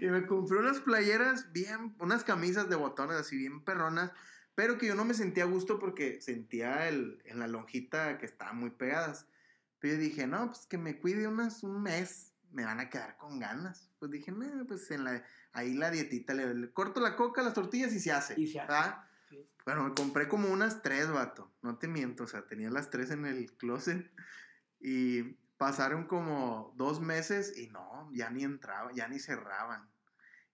y 0.00 0.06
me 0.06 0.26
compré 0.26 0.58
unas 0.58 0.80
playeras 0.80 1.52
bien, 1.52 1.94
unas 1.98 2.24
camisas 2.24 2.68
de 2.68 2.76
botones 2.76 3.16
así 3.16 3.36
bien 3.36 3.64
perronas, 3.64 4.12
pero 4.54 4.78
que 4.78 4.86
yo 4.86 4.94
no 4.94 5.04
me 5.04 5.14
sentía 5.14 5.44
a 5.44 5.46
gusto 5.46 5.78
porque 5.78 6.20
sentía 6.20 6.88
el, 6.88 7.22
en 7.24 7.38
la 7.38 7.48
lonjita 7.48 8.18
que 8.18 8.26
estaban 8.26 8.58
muy 8.58 8.70
pegadas. 8.70 9.26
Pero 9.78 9.94
yo 9.94 10.00
dije, 10.00 10.26
no, 10.26 10.48
pues 10.48 10.66
que 10.66 10.78
me 10.78 10.98
cuide 10.98 11.26
unas, 11.26 11.62
un 11.62 11.82
mes, 11.82 12.32
me 12.52 12.64
van 12.64 12.80
a 12.80 12.90
quedar 12.90 13.16
con 13.16 13.40
ganas. 13.40 13.90
Pues 13.98 14.10
dije, 14.10 14.30
no, 14.30 14.66
pues 14.66 14.90
en 14.90 15.04
la, 15.04 15.24
ahí 15.52 15.74
la 15.74 15.90
dietita, 15.90 16.34
le, 16.34 16.70
corto 16.72 17.00
la 17.00 17.16
coca, 17.16 17.42
las 17.42 17.54
tortillas 17.54 17.92
y 17.92 18.00
se 18.00 18.12
hace. 18.12 18.40
Y 18.40 18.46
se 18.46 18.60
hace. 18.60 18.94
Bueno, 19.64 19.84
me 19.84 19.94
compré 19.94 20.28
como 20.28 20.48
unas 20.48 20.82
tres, 20.82 21.10
vato. 21.10 21.50
No 21.62 21.78
te 21.78 21.88
miento, 21.88 22.24
o 22.24 22.26
sea, 22.26 22.46
tenía 22.46 22.70
las 22.70 22.90
tres 22.90 23.10
en 23.10 23.24
el 23.24 23.52
closet. 23.56 24.10
Y 24.80 25.36
pasaron 25.56 26.06
como 26.06 26.72
dos 26.76 27.00
meses 27.00 27.56
y 27.56 27.68
no, 27.68 28.10
ya 28.12 28.30
ni 28.30 28.44
entraba, 28.44 28.90
ya 28.92 29.08
ni 29.08 29.18
cerraban. 29.18 29.88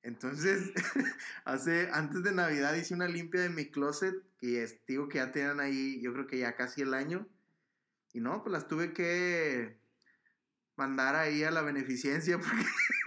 Entonces, 0.02 0.72
hace, 1.44 1.90
antes 1.92 2.22
de 2.22 2.32
Navidad 2.32 2.74
hice 2.74 2.94
una 2.94 3.08
limpia 3.08 3.42
de 3.42 3.50
mi 3.50 3.66
closet, 3.66 4.14
que 4.38 4.66
digo 4.86 5.08
que 5.08 5.18
ya 5.18 5.32
tenían 5.32 5.60
ahí, 5.60 6.00
yo 6.00 6.12
creo 6.12 6.26
que 6.26 6.38
ya 6.38 6.54
casi 6.54 6.82
el 6.82 6.94
año. 6.94 7.26
Y 8.12 8.20
no, 8.20 8.42
pues 8.42 8.52
las 8.52 8.68
tuve 8.68 8.92
que 8.92 9.78
mandar 10.76 11.16
ahí 11.16 11.42
a 11.42 11.50
la 11.50 11.62
beneficencia 11.62 12.38
porque 12.38 12.64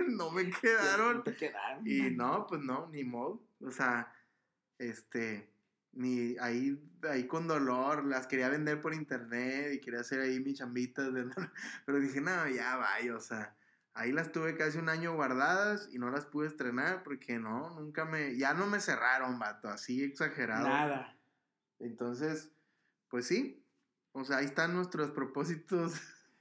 no 0.09 0.31
me 0.31 0.49
quedaron. 0.61 1.23
y 1.85 2.11
no, 2.11 2.45
pues 2.47 2.61
no, 2.61 2.87
ni 2.89 3.03
modo. 3.03 3.41
O 3.61 3.71
sea, 3.71 4.13
este, 4.77 5.49
ni 5.93 6.37
ahí, 6.39 6.79
ahí 7.09 7.27
con 7.27 7.47
dolor, 7.47 8.05
las 8.05 8.27
quería 8.27 8.49
vender 8.49 8.81
por 8.81 8.93
internet 8.93 9.73
y 9.73 9.79
quería 9.79 10.01
hacer 10.01 10.21
ahí 10.21 10.39
mis 10.39 10.57
chambitas. 10.57 11.13
De, 11.13 11.29
pero 11.85 11.99
dije, 11.99 12.21
no, 12.21 12.47
ya 12.47 12.77
vaya, 12.77 13.15
o 13.15 13.19
sea, 13.19 13.55
ahí 13.93 14.11
las 14.11 14.31
tuve 14.31 14.55
casi 14.55 14.77
un 14.77 14.89
año 14.89 15.15
guardadas 15.15 15.89
y 15.91 15.99
no 15.99 16.09
las 16.09 16.25
pude 16.25 16.47
estrenar 16.47 17.03
porque 17.03 17.39
no, 17.39 17.69
nunca 17.79 18.05
me, 18.05 18.37
ya 18.37 18.53
no 18.53 18.67
me 18.67 18.79
cerraron, 18.79 19.39
vato, 19.39 19.69
así 19.69 20.03
exagerado. 20.03 20.67
Nada. 20.67 21.17
Entonces, 21.79 22.51
pues 23.09 23.27
sí, 23.27 23.65
o 24.13 24.23
sea, 24.23 24.37
ahí 24.37 24.45
están 24.45 24.73
nuestros 24.73 25.11
propósitos 25.11 25.93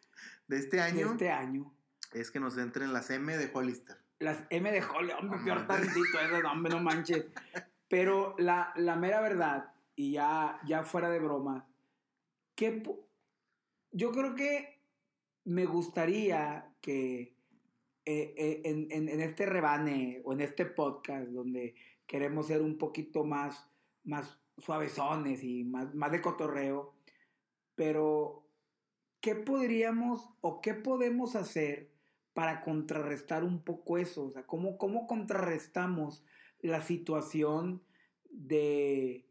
de 0.48 0.58
este 0.58 0.80
año. 0.80 1.06
De 1.06 1.12
este 1.12 1.30
año. 1.30 1.72
Es 2.12 2.30
que 2.30 2.40
nos 2.40 2.58
entren 2.58 2.92
las 2.92 3.10
M 3.10 3.36
de 3.36 3.50
Hollister. 3.52 3.96
Las 4.18 4.38
M 4.50 4.70
de 4.70 4.82
Hollister, 4.82 5.16
hombre, 5.16 5.40
peor 5.44 5.66
tantito, 5.66 6.20
eso, 6.20 6.48
hombre, 6.48 6.72
no 6.72 6.80
manches. 6.80 7.26
Pero 7.88 8.36
la, 8.38 8.72
la, 8.76 8.94
mera 8.96 9.20
verdad, 9.20 9.72
y 9.96 10.12
ya, 10.12 10.60
ya 10.66 10.82
fuera 10.82 11.10
de 11.10 11.18
broma, 11.18 11.70
yo 13.92 14.12
creo 14.12 14.34
que 14.34 14.80
me 15.44 15.64
gustaría 15.64 16.74
que 16.80 17.36
eh, 18.04 18.34
eh, 18.36 18.62
en, 18.64 18.88
en, 18.90 19.08
en, 19.08 19.20
este 19.20 19.46
rebane 19.46 20.20
o 20.24 20.32
en 20.32 20.40
este 20.40 20.66
podcast 20.66 21.28
donde 21.28 21.74
queremos 22.06 22.48
ser 22.48 22.60
un 22.60 22.76
poquito 22.76 23.24
más, 23.24 23.70
más 24.04 24.38
suavezones 24.58 25.42
y 25.42 25.64
más, 25.64 25.94
más 25.94 26.12
de 26.12 26.20
cotorreo, 26.20 26.94
pero 27.74 28.46
¿qué 29.20 29.34
podríamos 29.34 30.28
o 30.40 30.60
qué 30.60 30.74
podemos 30.74 31.36
hacer 31.36 31.90
para 32.34 32.62
contrarrestar 32.62 33.44
un 33.44 33.62
poco 33.62 33.96
eso? 33.96 34.26
O 34.26 34.30
sea, 34.30 34.46
¿cómo, 34.46 34.76
cómo 34.76 35.06
contrarrestamos 35.06 36.24
la 36.60 36.82
situación 36.82 37.82
de 38.30 39.29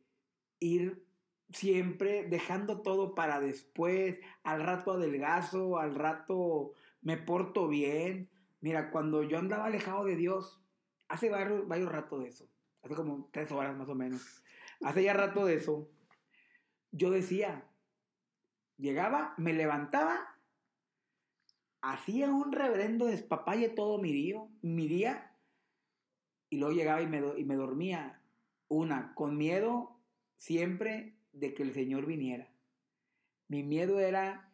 ir 0.59 1.05
siempre 1.51 2.25
dejando 2.27 2.81
todo 2.81 3.15
para 3.15 3.39
después, 3.39 4.19
al 4.43 4.63
rato 4.63 4.93
adelgazo, 4.93 5.79
al 5.79 5.95
rato 5.95 6.73
me 7.01 7.17
porto 7.17 7.67
bien? 7.67 8.29
Mira, 8.61 8.91
cuando 8.91 9.23
yo 9.23 9.37
andaba 9.37 9.65
alejado 9.65 10.05
de 10.05 10.15
Dios, 10.15 10.61
hace 11.07 11.29
varios, 11.29 11.67
varios 11.67 11.91
ratos 11.91 12.21
de 12.21 12.29
eso, 12.29 12.47
hace 12.83 12.95
como 12.95 13.29
tres 13.31 13.51
horas 13.51 13.75
más 13.77 13.89
o 13.89 13.95
menos, 13.95 14.43
hace 14.83 15.03
ya 15.03 15.13
rato 15.13 15.45
de 15.45 15.55
eso, 15.55 15.89
yo 16.91 17.09
decía, 17.09 17.69
Llegaba, 18.79 19.33
me 19.35 19.51
levantaba, 19.51 20.37
hacía 21.81 22.31
un 22.31 22.53
reverendo 22.53 23.07
despapalle 23.07 23.67
todo 23.67 23.97
mi 23.97 24.13
día, 24.13 24.41
mi 24.61 24.87
día 24.87 25.35
y 26.49 26.59
luego 26.59 26.73
llegaba 26.73 27.01
y 27.01 27.07
me, 27.07 27.21
y 27.37 27.43
me 27.43 27.55
dormía. 27.55 28.21
Una, 28.69 29.13
con 29.15 29.37
miedo 29.37 29.98
siempre 30.39 31.13
de 31.33 31.53
que 31.53 31.61
el 31.61 31.73
Señor 31.73 32.07
viniera. 32.07 32.49
Mi 33.47 33.61
miedo 33.61 33.99
era, 33.99 34.51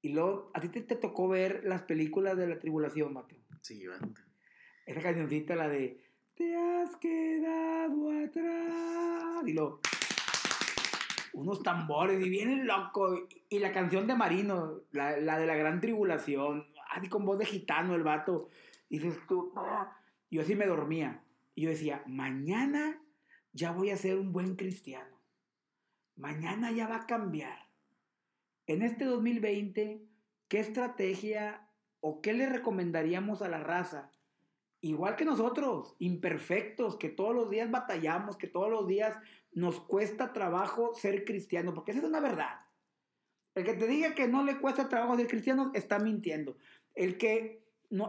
y 0.00 0.10
luego, 0.10 0.50
¿a 0.54 0.60
ti 0.60 0.68
te, 0.68 0.82
tocó 0.96 1.28
ver 1.28 1.64
las 1.64 1.82
películas 1.82 2.36
de 2.38 2.46
la 2.46 2.58
tribulación, 2.58 3.12
Mateo? 3.12 3.42
Sí, 3.60 3.86
banda. 3.86 4.24
Esa 4.86 5.00
cancioncita, 5.02 5.56
la 5.56 5.68
de, 5.68 6.00
te 6.34 6.56
has 6.56 6.96
quedado 6.96 8.10
atrás, 8.24 9.46
y 9.46 9.52
luego 9.52 9.80
unos 11.32 11.62
tambores 11.62 12.24
y 12.24 12.28
viene 12.28 12.64
loco. 12.64 13.26
Y 13.48 13.58
la 13.58 13.72
canción 13.72 14.06
de 14.06 14.14
Marino, 14.14 14.82
la, 14.92 15.18
la 15.18 15.38
de 15.38 15.46
la 15.46 15.56
gran 15.56 15.80
tribulación, 15.80 16.68
así 16.90 17.08
con 17.08 17.26
voz 17.26 17.38
de 17.38 17.46
gitano 17.46 17.94
el 17.94 18.04
vato. 18.04 18.48
Y 18.88 18.98
dices 18.98 19.20
tú, 19.26 19.52
yo 20.30 20.42
así 20.42 20.54
me 20.54 20.66
dormía. 20.66 21.24
Y 21.56 21.62
yo 21.62 21.70
decía, 21.70 22.02
mañana 22.06 23.00
ya 23.52 23.72
voy 23.72 23.90
a 23.90 23.96
ser 23.96 24.18
un 24.18 24.32
buen 24.32 24.54
cristiano. 24.54 25.13
Mañana 26.16 26.70
ya 26.70 26.86
va 26.86 26.96
a 26.96 27.06
cambiar. 27.06 27.68
En 28.66 28.82
este 28.82 29.04
2020, 29.04 30.06
¿qué 30.48 30.60
estrategia 30.60 31.68
o 32.00 32.20
qué 32.20 32.32
le 32.32 32.48
recomendaríamos 32.48 33.42
a 33.42 33.48
la 33.48 33.58
raza? 33.58 34.10
Igual 34.80 35.16
que 35.16 35.24
nosotros, 35.24 35.96
imperfectos, 35.98 36.96
que 36.96 37.08
todos 37.08 37.34
los 37.34 37.50
días 37.50 37.70
batallamos, 37.70 38.36
que 38.36 38.46
todos 38.46 38.70
los 38.70 38.86
días 38.86 39.16
nos 39.52 39.80
cuesta 39.80 40.32
trabajo 40.32 40.94
ser 40.94 41.24
cristiano, 41.24 41.74
porque 41.74 41.92
esa 41.92 42.00
es 42.00 42.06
una 42.06 42.20
verdad. 42.20 42.60
El 43.54 43.64
que 43.64 43.74
te 43.74 43.86
diga 43.86 44.14
que 44.14 44.28
no 44.28 44.44
le 44.44 44.58
cuesta 44.58 44.88
trabajo 44.88 45.16
ser 45.16 45.28
cristiano 45.28 45.70
está 45.74 45.98
mintiendo. 45.98 46.56
El 46.94 47.18
que 47.18 47.64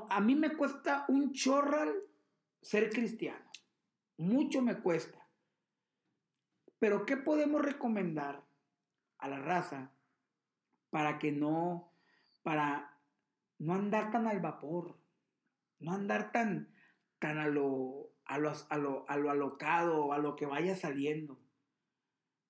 a 0.10 0.20
mí 0.20 0.36
me 0.36 0.56
cuesta 0.56 1.06
un 1.08 1.32
chorral 1.34 1.94
ser 2.62 2.90
cristiano. 2.90 3.46
Mucho 4.18 4.62
me 4.62 4.80
cuesta. 4.80 5.25
Pero 6.80 7.06
¿qué 7.06 7.18
podemos 7.18 7.62
recomendar 7.62 8.44
a 9.18 9.28
la 9.28 9.40
raza 9.40 9.94
para 10.90 11.20
que 11.20 11.32
no, 11.32 11.92
para 12.44 13.00
no 13.58 13.74
andar 13.74 14.12
tan 14.12 14.28
al 14.28 14.40
vapor, 14.40 14.98
no 15.80 15.94
andar 15.94 16.32
tan, 16.32 16.74
tan 17.20 17.38
a 17.38 17.48
lo, 17.48 18.12
a 18.26 18.38
lo, 18.38 18.54
a 18.70 18.78
lo, 18.78 19.10
a 19.10 19.18
lo 19.18 19.30
alocado, 19.30 20.14
a 20.14 20.18
lo 20.18 20.36
que 20.36 20.46
vaya 20.46 20.76
saliendo? 20.76 21.40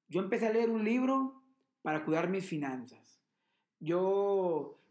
Yo 0.07 0.21
empecé 0.21 0.47
a 0.47 0.53
leer 0.53 0.69
un 0.69 0.83
libro 0.83 1.43
para 1.81 2.03
cuidar 2.03 2.29
mis 2.29 2.47
finanzas. 2.47 3.21
Yo, 3.79 4.81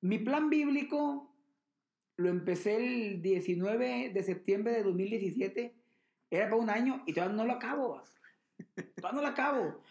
mi 0.00 0.18
plan 0.18 0.50
bíblico 0.50 1.34
lo 2.16 2.28
empecé 2.28 2.76
el 2.76 3.22
19 3.22 4.10
de 4.10 4.22
septiembre 4.22 4.72
de 4.72 4.82
2017, 4.82 5.74
era 6.30 6.50
para 6.50 6.62
un 6.62 6.70
año 6.70 7.02
y 7.06 7.12
todavía 7.12 7.36
no 7.36 7.44
lo 7.44 7.54
acabo. 7.54 8.02
Todavía 8.96 9.12
no 9.12 9.22
lo 9.22 9.28
acabo. 9.28 9.82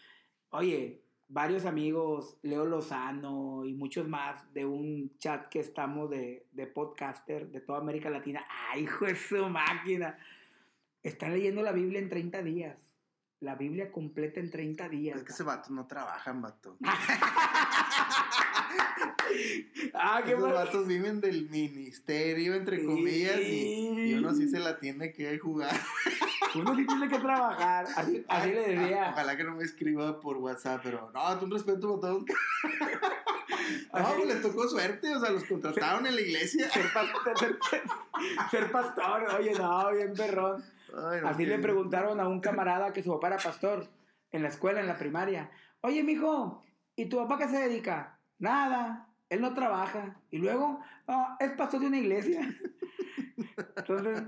Oye, 0.52 1.02
varios 1.28 1.66
amigos, 1.66 2.38
Leo 2.42 2.66
Lozano 2.66 3.66
y 3.66 3.74
muchos 3.74 4.08
más 4.08 4.54
de 4.54 4.66
un 4.66 5.18
chat 5.18 5.50
que 5.50 5.60
estamos 5.60 6.10
de, 6.10 6.46
de 6.52 6.68
podcaster 6.68 7.50
de 7.50 7.62
toda 7.62 7.80
América 7.80 8.10
Latina. 8.10 8.46
¡Ay, 8.70 8.84
hijo 8.84 9.06
de 9.06 9.16
su 9.16 9.48
máquina! 9.50 10.18
Están 11.04 11.34
leyendo 11.34 11.62
la 11.62 11.72
Biblia 11.72 12.00
en 12.00 12.10
30 12.10 12.42
días 12.44 12.78
la 13.40 13.56
Biblia 13.56 13.92
completa 13.92 14.40
en 14.40 14.50
30 14.50 14.90
días. 14.90 15.18
Es 15.18 15.24
que 15.24 15.32
ese 15.32 15.44
vato 15.44 15.72
no 15.72 15.86
trabajan, 15.86 16.42
vato. 16.42 16.76
ah, 19.94 20.24
qué 20.26 20.32
Esos 20.34 20.54
vatos 20.54 20.88
viven 20.88 21.22
del 21.22 21.48
ministerio, 21.50 22.56
entre 22.56 22.84
comillas, 22.84 23.40
y, 23.40 24.16
uno 24.16 24.34
sí 24.34 24.50
se 24.50 24.60
la 24.60 24.80
tiene 24.80 25.14
que 25.14 25.38
jugar. 25.38 25.76
uno 26.62 26.76
sí 26.76 26.86
tiene 26.86 27.08
que 27.08 27.20
trabajar. 27.20 27.86
Así, 27.96 28.26
así 28.30 28.52
le 28.52 28.68
diría. 28.68 29.12
Ojalá 29.12 29.38
que 29.38 29.44
no 29.44 29.56
me 29.56 29.64
escriba 29.64 30.20
por 30.20 30.38
WhatsApp, 30.38 30.82
pero 30.84 31.12
no, 31.14 31.40
tú 31.40 31.46
un 31.46 31.52
respeto 31.52 31.96
a 31.96 32.00
todos. 32.00 32.24
No, 33.94 34.14
pues 34.16 34.28
les 34.28 34.42
tocó 34.42 34.68
suerte, 34.68 35.14
o 35.14 35.20
sea, 35.20 35.32
los 35.32 35.44
contrataron 35.44 36.06
en 36.06 36.16
la 36.16 36.22
iglesia. 36.22 36.70
Ser 36.72 36.94
pastor, 36.94 37.38
ser, 37.38 37.58
ser 38.52 38.72
pastor, 38.72 39.28
oye, 39.40 39.54
no, 39.58 39.92
bien 39.92 40.14
perrón. 40.14 40.64
Así 41.26 41.46
le 41.46 41.60
preguntaron 41.60 42.20
a 42.20 42.28
un 42.28 42.40
camarada 42.40 42.94
que 42.94 43.04
su 43.04 43.12
papá 43.12 43.28
era 43.28 43.38
pastor 43.38 43.88
en 44.32 44.44
la 44.44 44.50
escuela, 44.50 44.80
en 44.80 44.88
la 44.88 44.98
primaria. 44.98 45.52
Oye, 45.82 46.04
mijo, 46.04 46.64
¿y 46.96 47.08
tu 47.08 47.18
papá 47.18 47.38
qué 47.38 47.48
se 47.48 47.60
dedica? 47.60 48.20
Nada, 48.40 49.10
él 49.30 49.42
no 49.42 49.54
trabaja. 49.54 50.18
Y 50.32 50.38
luego, 50.38 50.80
es 51.40 51.52
pastor 51.52 51.82
de 51.82 51.88
una 51.88 51.98
iglesia. 51.98 52.48
Entonces, 53.76 54.24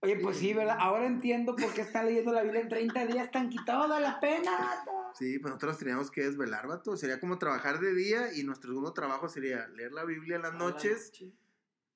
oye, 0.00 0.16
pues 0.16 0.38
sí, 0.38 0.52
¿verdad? 0.52 0.76
Ahora 0.78 1.06
entiendo 1.06 1.56
por 1.56 1.72
qué 1.72 1.82
están 1.82 2.06
leyendo 2.06 2.32
la 2.32 2.42
Biblia 2.42 2.62
en 2.62 2.68
30 2.68 3.06
días, 3.06 3.30
tan 3.30 3.48
quitado 3.48 3.92
de 3.94 4.00
la 4.00 4.20
pena. 4.20 4.84
Sí, 5.14 5.38
pues 5.38 5.52
nosotros 5.52 5.78
teníamos 5.78 6.10
que 6.10 6.22
desvelar, 6.22 6.66
vato. 6.66 6.96
Sería 6.96 7.20
como 7.20 7.38
trabajar 7.38 7.80
de 7.80 7.94
día 7.94 8.32
y 8.34 8.44
nuestro 8.44 8.70
segundo 8.70 8.92
trabajo 8.92 9.28
sería 9.28 9.68
leer 9.68 9.92
la 9.92 10.04
Biblia 10.04 10.36
en 10.36 10.42
las 10.42 10.54
noches 10.54 11.12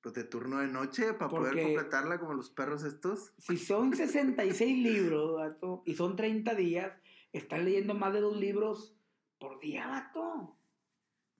pues 0.05 0.13
de 0.13 0.23
turno 0.23 0.59
de 0.59 0.67
noche 0.67 1.13
para 1.13 1.31
poder 1.31 1.59
completarla 1.59 2.19
como 2.19 2.35
los 2.35 2.51
perros 2.51 2.83
estos. 2.83 3.33
Si 3.39 3.57
son 3.57 3.95
66 3.95 4.77
libros, 4.77 5.33
vato, 5.33 5.81
y 5.83 5.95
son 5.95 6.15
30 6.15 6.53
días, 6.53 6.93
están 7.33 7.65
leyendo 7.65 7.95
más 7.95 8.13
de 8.13 8.21
dos 8.21 8.37
libros 8.37 8.95
por 9.39 9.59
día, 9.59 9.87
vato. 9.87 10.55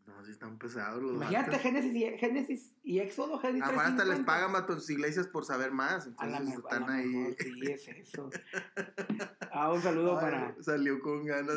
No, 0.06 0.24
si 0.24 0.32
están 0.32 0.58
pesados 0.60 1.02
los 1.02 1.14
Imagínate 1.14 1.58
Génesis 1.60 1.96
y, 1.96 2.18
Génesis 2.18 2.72
y 2.84 3.00
Éxodo, 3.00 3.40
Génesis 3.40 3.64
Ahora 3.64 3.88
hasta 3.88 4.06
les 4.06 4.20
pagan, 4.20 4.54
en 4.56 4.76
sus 4.76 4.90
iglesias 4.92 5.28
por 5.28 5.46
saber 5.46 5.72
más. 5.72 6.06
Entonces 6.06 6.58
están 6.58 6.90
ahí. 6.90 7.36
sí, 7.40 7.72
es 7.72 7.88
eso. 7.88 8.30
Ah, 9.52 9.72
un 9.72 9.82
saludo 9.82 10.20
para... 10.20 10.56
Salió 10.62 11.00
con 11.00 11.26
ganas. 11.26 11.56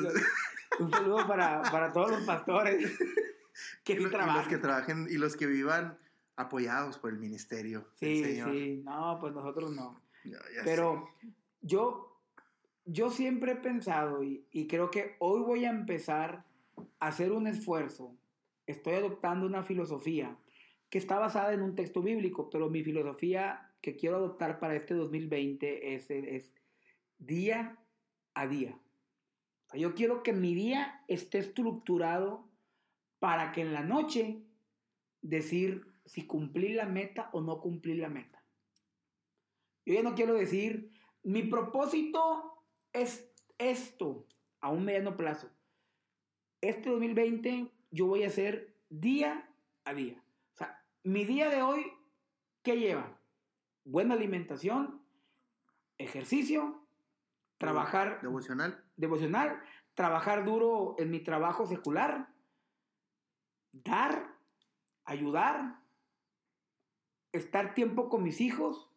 Un 0.79 0.91
saludo 0.91 1.27
para, 1.27 1.63
para 1.63 1.93
todos 1.93 2.11
los 2.11 2.23
pastores 2.23 2.97
que 3.85 3.95
y, 3.95 4.07
trabajan. 4.07 4.37
Y 4.37 4.39
los 4.39 4.49
que 4.49 4.59
trabajen 4.59 5.07
y 5.11 5.17
los 5.17 5.37
que 5.37 5.47
vivan 5.47 5.99
apoyados 6.37 6.99
por 6.99 7.11
el 7.11 7.19
ministerio. 7.19 7.89
Sí, 7.95 8.25
sí, 8.25 8.83
no, 8.85 9.19
pues 9.21 9.35
nosotros 9.35 9.75
no. 9.75 10.01
Pero 10.65 11.09
yo, 11.61 12.21
yo 12.85 13.11
siempre 13.11 13.53
he 13.53 13.57
pensado 13.57 14.23
y, 14.23 14.47
y, 14.53 14.69
creo 14.69 14.91
que 14.91 15.17
hoy 15.19 15.41
voy 15.41 15.65
a 15.65 15.71
empezar 15.71 16.45
a 17.01 17.09
hacer 17.09 17.33
un 17.33 17.47
esfuerzo. 17.47 18.17
Estoy 18.69 18.97
adoptando 18.97 19.47
una 19.47 19.63
filosofía 19.63 20.37
que 20.91 20.99
está 20.99 21.19
basada 21.19 21.55
en 21.55 21.63
un 21.63 21.75
texto 21.75 22.03
bíblico, 22.03 22.51
pero 22.51 22.69
mi 22.69 22.85
filosofía 22.85 23.73
que 23.81 23.97
quiero 23.97 24.17
adoptar 24.17 24.61
para 24.61 24.77
este 24.77 24.93
2020 24.93 25.95
es, 25.95 26.11
es 26.11 26.55
día 27.17 27.79
a 28.35 28.47
día. 28.47 28.79
yo 29.73 29.95
quiero 29.95 30.23
que 30.23 30.35
mi 30.35 30.55
día 30.55 31.03
esté 31.09 31.39
estructurado 31.39 32.47
para 33.19 33.53
que 33.53 33.63
en 33.63 33.73
la 33.73 33.83
noche 33.83 34.43
decir 35.23 35.87
si 36.05 36.27
cumplí 36.27 36.75
la 36.75 36.85
meta 36.85 37.31
o 37.33 37.41
no 37.41 37.63
cumplí 37.63 37.95
la 37.95 38.11
meta. 38.11 38.45
Yo 39.87 39.95
ya 39.95 40.03
no 40.03 40.15
quiero 40.15 40.35
decir, 40.35 40.91
mi 41.23 41.43
propósito 41.43 42.65
es 42.93 43.33
esto 43.57 44.27
a 44.61 44.69
un 44.69 44.85
mediano 44.85 45.17
plazo. 45.17 45.49
Este 46.61 46.91
2020 46.91 47.78
yo 47.91 48.07
voy 48.07 48.25
a 48.25 48.29
hacer 48.29 48.77
día 48.89 49.49
a 49.85 49.95
día. 49.95 50.23
O 50.55 50.57
sea, 50.57 50.85
mi 51.03 51.25
día 51.25 51.49
de 51.49 51.63
hoy, 51.63 51.93
¿qué 52.63 52.79
lleva? 52.79 53.19
Buena 53.85 54.15
alimentación, 54.15 55.03
ejercicio, 55.97 56.87
trabajar... 57.59 58.21
Devocional. 58.21 58.85
Devocional, 58.97 59.63
trabajar 59.95 60.45
duro 60.45 60.97
en 60.99 61.11
mi 61.11 61.21
trabajo 61.21 61.67
secular, 61.67 62.29
dar, 63.73 64.35
ayudar, 65.05 65.81
estar 67.33 67.75
tiempo 67.75 68.09
con 68.09 68.23
mis 68.23 68.41
hijos. 68.41 68.91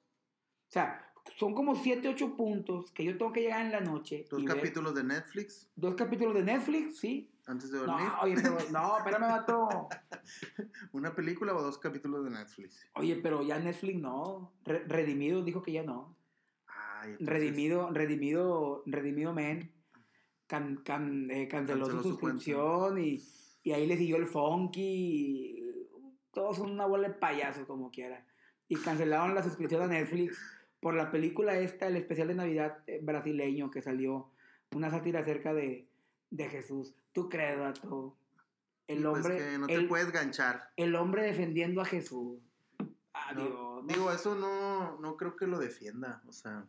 O 0.67 0.71
sea, 0.71 1.10
son 1.41 1.55
como 1.55 1.73
7, 1.73 2.07
8 2.07 2.37
puntos 2.37 2.91
que 2.91 3.03
yo 3.03 3.17
tengo 3.17 3.33
que 3.33 3.41
llegar 3.41 3.65
en 3.65 3.71
la 3.71 3.81
noche. 3.81 4.27
¿Dos 4.29 4.43
capítulos 4.43 4.93
de 4.93 5.03
Netflix? 5.03 5.67
Dos 5.75 5.95
capítulos 5.95 6.35
de 6.35 6.43
Netflix, 6.43 6.99
sí. 6.99 7.31
¿Antes 7.47 7.71
de 7.71 7.79
dormir? 7.79 8.05
No, 8.05 8.21
oye, 8.21 8.35
pero, 8.35 8.57
no, 8.71 8.97
espérame, 8.99 9.21
vato. 9.21 9.89
¿Una 10.91 11.15
película 11.15 11.55
o 11.55 11.63
dos 11.63 11.79
capítulos 11.79 12.25
de 12.25 12.29
Netflix? 12.29 12.85
Oye, 12.93 13.15
pero 13.23 13.41
ya 13.41 13.57
Netflix 13.57 13.99
no. 13.99 14.53
Redimido 14.63 15.43
dijo 15.43 15.63
que 15.63 15.71
ya 15.71 15.81
no. 15.81 16.15
Ay, 16.67 17.15
Redimido, 17.19 17.89
Redimido, 17.89 18.83
Redimido 18.85 19.33
Men. 19.33 19.73
Can, 20.45 20.83
can, 20.83 21.31
eh, 21.31 21.47
canceló, 21.47 21.87
su 21.87 22.03
suscripción 22.03 22.99
y, 22.99 23.19
y, 23.63 23.71
ahí 23.71 23.87
le 23.87 23.97
siguió 23.97 24.17
el 24.17 24.27
Funky 24.27 25.57
todos 26.31 26.57
son 26.57 26.69
una 26.69 26.85
bola 26.85 27.07
de 27.07 27.15
payasos 27.15 27.65
como 27.65 27.89
quiera. 27.89 28.27
Y 28.67 28.75
cancelaron 28.75 29.33
la 29.33 29.41
suscripción 29.41 29.81
a 29.81 29.87
Netflix 29.87 30.37
por 30.81 30.95
la 30.95 31.11
película 31.11 31.57
esta, 31.57 31.87
el 31.87 31.95
especial 31.95 32.27
de 32.27 32.35
Navidad 32.35 32.79
eh, 32.87 32.99
brasileño 33.01 33.71
que 33.71 33.81
salió, 33.81 34.31
una 34.71 34.89
sátira 34.89 35.21
acerca 35.21 35.53
de, 35.53 35.87
de 36.31 36.49
Jesús. 36.49 36.95
¿Tú 37.13 37.29
crees, 37.29 37.57
vato? 37.57 38.17
El 38.87 39.03
pues 39.03 39.25
hombre... 39.25 39.57
no 39.57 39.67
te 39.67 39.81
puedes 39.83 40.11
ganchar. 40.11 40.71
El 40.75 40.95
hombre 40.95 41.23
defendiendo 41.23 41.81
a 41.81 41.85
Jesús. 41.85 42.41
Adiós. 43.13 43.85
Digo, 43.87 44.11
eso 44.11 44.35
no, 44.35 44.99
no 44.99 45.15
creo 45.15 45.35
que 45.35 45.47
lo 45.47 45.59
defienda. 45.59 46.21
O 46.27 46.33
sea, 46.33 46.65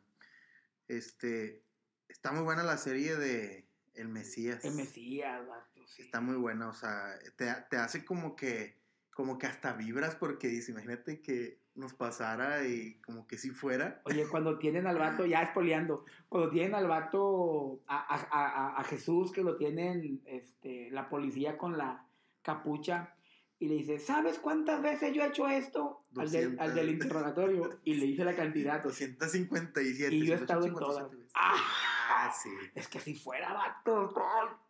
este... 0.86 1.64
Está 2.08 2.30
muy 2.32 2.42
buena 2.42 2.62
la 2.62 2.76
serie 2.76 3.16
de 3.16 3.66
El 3.94 4.08
Mesías. 4.08 4.62
El 4.64 4.74
Mesías, 4.74 5.46
vato. 5.48 5.80
Está 5.98 6.20
muy 6.20 6.36
buena, 6.36 6.68
o 6.68 6.74
sea, 6.74 7.18
te, 7.36 7.46
te 7.70 7.76
hace 7.76 8.04
como 8.04 8.36
que 8.36 8.80
como 9.14 9.38
que 9.38 9.46
hasta 9.46 9.74
vibras 9.74 10.16
porque 10.16 10.48
dice, 10.48 10.72
imagínate 10.72 11.20
que 11.20 11.61
nos 11.74 11.94
pasara 11.94 12.66
y 12.66 12.94
como 13.00 13.26
que 13.26 13.38
si 13.38 13.50
fuera. 13.50 14.00
Oye, 14.04 14.26
cuando 14.28 14.58
tienen 14.58 14.86
al 14.86 14.98
vato, 14.98 15.24
ya 15.24 15.42
espoleando, 15.42 16.04
cuando 16.28 16.50
tienen 16.50 16.74
al 16.74 16.86
vato, 16.86 17.80
a, 17.86 18.82
Jesús, 18.84 19.32
que 19.32 19.42
lo 19.42 19.56
tienen 19.56 20.20
este, 20.26 20.90
la 20.90 21.08
policía 21.08 21.56
con 21.56 21.78
la 21.78 22.06
capucha, 22.42 23.14
y 23.58 23.68
le 23.68 23.76
dice, 23.76 24.00
¿sabes 24.00 24.40
cuántas 24.40 24.82
veces 24.82 25.14
yo 25.14 25.22
he 25.22 25.28
hecho 25.28 25.46
esto? 25.46 26.04
Al 26.16 26.28
del, 26.32 26.58
al 26.58 26.74
del, 26.74 26.90
interrogatorio. 26.90 27.78
Y 27.84 27.94
le 27.94 28.06
dice 28.06 28.24
la 28.24 28.34
cantidad. 28.34 28.82
257. 28.82 30.12
Y 30.12 30.26
yo 30.26 30.34
he 30.34 30.36
estado 30.36 30.66
en 30.66 30.74
todas. 30.74 31.06
Ah, 31.32 32.32
sí. 32.42 32.50
Es 32.74 32.88
que 32.88 32.98
si 32.98 33.14
fuera 33.14 33.52
vato. 33.52 34.12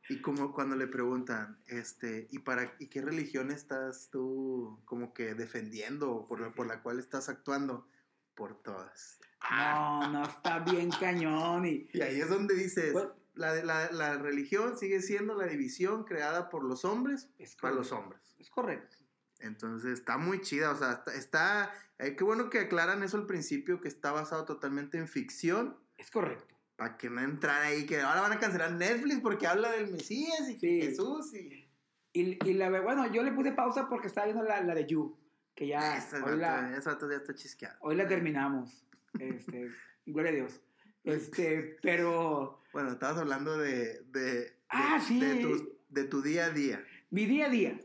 Y 0.09 0.21
como 0.21 0.53
cuando 0.53 0.77
le 0.77 0.87
preguntan, 0.87 1.59
este, 1.67 2.29
¿y 2.31 2.41
para 2.41 2.75
y 2.79 2.88
qué 2.88 3.01
religión 3.01 3.51
estás 3.51 4.09
tú 4.11 4.81
como 4.85 5.15
que 5.15 5.35
defendiendo 5.35 6.25
por, 6.29 6.55
por 6.55 6.67
la 6.67 6.83
cual 6.83 6.99
estás 6.99 7.29
actuando? 7.29 7.87
Por 8.35 8.62
todas. 8.62 9.21
No, 9.51 10.11
no 10.11 10.25
está 10.25 10.59
bien 10.61 10.91
cañón. 10.91 11.67
Y, 11.67 11.88
y 11.93 12.01
ahí 12.01 12.21
es 12.21 12.29
donde 12.29 12.55
dices, 12.55 12.95
la, 13.35 13.55
la, 13.62 13.91
la, 13.93 14.17
religión 14.17 14.77
sigue 14.77 15.03
siendo 15.03 15.35
la 15.35 15.47
división 15.47 16.05
creada 16.05 16.49
por 16.49 16.65
los 16.65 16.85
hombres 16.85 17.29
para 17.61 17.75
los 17.75 17.93
hombres. 17.93 18.35
Es 18.38 18.51
correcto. 18.51 18.97
Entonces 19.38 19.99
está 19.99 20.19
muy 20.19 20.41
chida, 20.41 20.71
o 20.71 20.77
sea, 20.77 20.93
está, 20.93 21.15
está 21.15 21.75
eh, 21.99 22.17
qué 22.17 22.25
bueno 22.25 22.49
que 22.49 22.61
aclaran 22.61 23.03
eso 23.03 23.17
al 23.17 23.27
principio, 23.27 23.81
que 23.81 23.88
está 23.88 24.12
basado 24.12 24.45
totalmente 24.45 24.99
en 24.99 25.09
ficción. 25.09 25.77
Es 25.97 26.11
correcto 26.11 26.52
para 26.83 26.97
que 26.97 27.09
no 27.11 27.21
entrara 27.21 27.66
ahí, 27.66 27.87
que 27.87 28.01
ahora 28.01 28.23
van 28.23 28.33
a 28.33 28.40
cancelar 28.40 28.73
Netflix 28.73 29.21
porque 29.21 29.47
habla 29.47 29.71
del 29.71 29.92
Mesías 29.92 30.49
y 30.49 30.59
Sí. 30.59 30.83
Jesús 30.83 31.33
y... 31.35 31.68
Y, 32.14 32.38
y 32.47 32.55
la 32.55 32.68
bueno, 32.83 33.11
yo 33.11 33.23
le 33.23 33.33
puse 33.33 33.53
pausa 33.53 33.88
porque 33.88 34.09
estaba 34.09 34.27
viendo 34.27 34.42
la, 34.45 34.61
la 34.62 34.75
de 34.75 34.85
You, 34.87 35.16
que 35.55 35.66
ya 35.68 35.97
Ese 35.97 36.16
hoy 36.16 36.23
vato, 36.23 36.37
la, 36.37 36.81
vato 36.85 37.09
ya 37.11 37.16
está 37.16 37.35
chisqueado. 37.35 37.77
hoy 37.81 37.95
la 37.97 38.07
terminamos. 38.07 38.85
Este, 39.18 39.71
gloria 40.07 40.31
a 40.31 40.35
Dios. 40.35 40.61
Este, 41.05 41.79
pero 41.83 42.61
Bueno, 42.73 42.92
estabas 42.92 43.18
hablando 43.18 43.57
de... 43.57 44.03
de, 44.11 44.33
de- 44.33 44.53
Ah, 44.68 45.01
sí. 45.07 45.21
De 45.21 45.37
tu, 45.37 45.79
de 45.88 46.05
tu 46.05 46.21
día 46.23 46.47
a 46.47 46.51
día. 46.51 46.85
mi 47.11 47.27
día 47.27 47.47
a 47.47 47.51
día, 47.51 47.81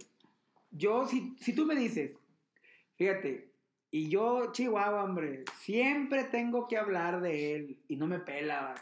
yo, 0.71 1.07
si, 1.07 1.35
si 1.39 1.53
tú 1.53 1.65
me 1.65 1.75
dices, 1.75 2.11
fíjate, 2.97 3.51
y 3.91 4.09
yo, 4.09 4.51
Chihuahua, 4.51 5.03
hombre, 5.05 5.45
siempre 5.61 6.25
tengo 6.25 6.67
que 6.67 6.77
hablar 6.77 7.21
de 7.21 7.55
él 7.55 7.79
y 7.87 7.95
no 7.95 8.07
me 8.07 8.19
pela. 8.19 8.75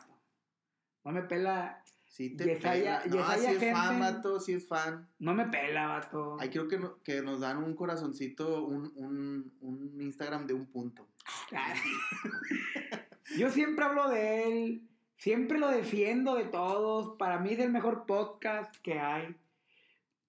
No 1.06 1.12
me 1.12 1.22
pela, 1.22 1.82
Sí 2.08 2.36
te 2.36 2.46
Yesaya- 2.46 3.02
pela. 3.04 3.06
No, 3.06 3.16
Yesaya 3.16 3.50
sí 3.60 3.66
es 3.66 3.74
fan, 3.74 4.00
vato, 4.00 4.40
sí 4.40 4.54
es 4.54 4.68
fan. 4.68 5.08
no 5.20 5.34
me 5.34 5.46
pela, 5.48 5.88
vato. 5.88 6.38
Ahí 6.40 6.50
creo 6.50 6.68
que, 6.68 6.78
no- 6.80 7.02
que 7.04 7.22
nos 7.22 7.40
dan 7.42 7.58
un 7.64 7.76
corazoncito, 7.76 8.66
un, 8.66 8.92
un, 8.96 9.54
un 9.62 10.02
Instagram 10.02 10.48
de 10.48 10.54
un 10.54 10.66
punto. 10.66 11.08
Yo 13.38 13.50
siempre 13.50 13.84
hablo 13.86 14.10
de 14.10 14.44
él, 14.44 14.88
siempre 15.18 15.58
lo 15.60 15.68
defiendo 15.70 16.36
de 16.36 16.46
todos. 16.46 17.18
Para 17.18 17.40
mí 17.40 17.54
es 17.54 17.60
el 17.60 17.72
mejor 17.72 18.06
podcast 18.06 18.76
que 18.78 19.00
hay. 19.00 19.36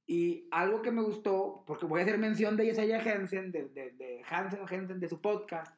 Y 0.08 0.46
algo 0.50 0.82
que 0.82 0.90
me 0.92 1.02
gustó, 1.02 1.64
porque 1.66 1.86
voy 1.86 2.00
a 2.00 2.04
hacer 2.04 2.18
mención 2.18 2.56
de 2.56 2.66
Yesaya 2.66 3.00
Hansen, 3.02 3.50
de, 3.52 3.68
de, 3.68 3.90
de 3.92 4.22
Hansen 4.28 4.60
Hansen, 4.68 5.00
de 5.00 5.08
su 5.08 5.20
podcast, 5.20 5.74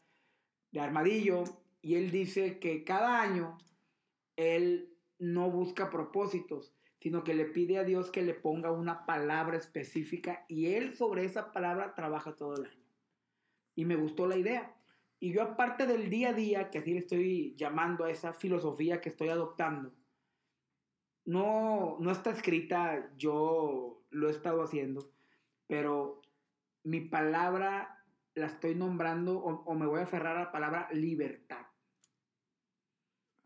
de 0.70 0.80
Armadillo, 0.80 1.44
y 1.80 1.94
él 1.94 2.10
dice 2.10 2.58
que 2.58 2.84
cada 2.84 3.22
año 3.22 3.56
él 4.38 4.96
no 5.18 5.50
busca 5.50 5.90
propósitos, 5.90 6.72
sino 7.00 7.24
que 7.24 7.34
le 7.34 7.44
pide 7.44 7.78
a 7.78 7.84
Dios 7.84 8.10
que 8.10 8.22
le 8.22 8.34
ponga 8.34 8.70
una 8.70 9.04
palabra 9.04 9.56
específica 9.56 10.44
y 10.48 10.74
él 10.74 10.96
sobre 10.96 11.24
esa 11.24 11.52
palabra 11.52 11.94
trabaja 11.94 12.36
todo 12.36 12.54
el 12.54 12.66
año. 12.66 12.84
Y 13.74 13.84
me 13.84 13.96
gustó 13.96 14.26
la 14.26 14.36
idea. 14.36 14.74
Y 15.20 15.32
yo 15.32 15.42
aparte 15.42 15.86
del 15.86 16.08
día 16.08 16.30
a 16.30 16.32
día, 16.32 16.70
que 16.70 16.78
así 16.78 16.92
le 16.92 17.00
estoy 17.00 17.56
llamando 17.56 18.04
a 18.04 18.10
esa 18.10 18.32
filosofía 18.32 19.00
que 19.00 19.08
estoy 19.08 19.28
adoptando, 19.28 19.92
no, 21.24 21.96
no 21.98 22.10
está 22.12 22.30
escrita, 22.30 23.12
yo 23.16 24.04
lo 24.10 24.28
he 24.28 24.30
estado 24.30 24.62
haciendo, 24.62 25.10
pero 25.66 26.22
mi 26.84 27.00
palabra 27.00 28.04
la 28.34 28.46
estoy 28.46 28.76
nombrando 28.76 29.36
o, 29.36 29.64
o 29.64 29.74
me 29.74 29.86
voy 29.86 30.00
a 30.00 30.04
aferrar 30.04 30.36
a 30.36 30.44
la 30.44 30.52
palabra 30.52 30.88
libertad. 30.92 31.57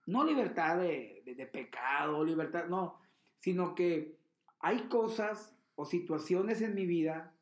No 0.07 0.25
libertad 0.25 0.79
de, 0.79 1.23
de- 1.25 1.47
pecado, 1.47 2.25
libertad, 2.25 2.67
no, 2.69 2.99
sino 3.39 3.75
que 3.75 4.17
hay 4.61 4.89
cosas 4.89 5.55
o 5.75 5.85
situaciones 5.85 6.61
en 6.63 6.75
mi 6.75 6.87
vida 6.87 7.35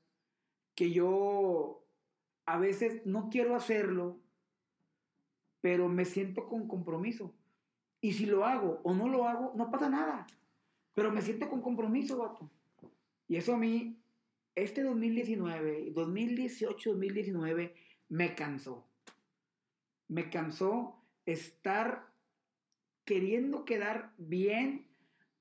que 0.74 0.90
yo 0.90 1.84
a 2.46 2.58
veces 2.58 3.04
no 3.04 3.28
quiero 3.30 3.54
hacerlo, 3.54 4.18
pero 5.60 5.88
me 5.88 6.04
siento 6.04 6.48
con 6.48 6.66
compromiso. 6.66 7.34
Y 8.00 8.12
si 8.14 8.26
lo 8.26 8.46
hago 8.46 8.80
o 8.82 8.94
no 8.94 9.08
lo 9.08 9.28
hago, 9.28 9.52
no 9.56 9.70
pasa 9.70 9.88
nada. 9.90 10.26
Pero 10.94 11.12
me 11.12 11.20
siento 11.22 11.48
con 11.48 11.60
compromiso, 11.60 12.16
vato. 12.18 12.50
Y 13.28 13.36
eso 13.36 13.54
a 13.54 13.58
mí, 13.58 14.00
este 14.54 14.82
2019, 14.82 15.90
2018, 15.92 16.90
2019, 16.90 17.74
me 18.08 18.34
cansó. 18.34 18.86
Me 20.08 20.30
cansó 20.30 20.96
estar 21.26 22.09
queriendo 23.10 23.64
quedar 23.64 24.14
bien 24.18 24.86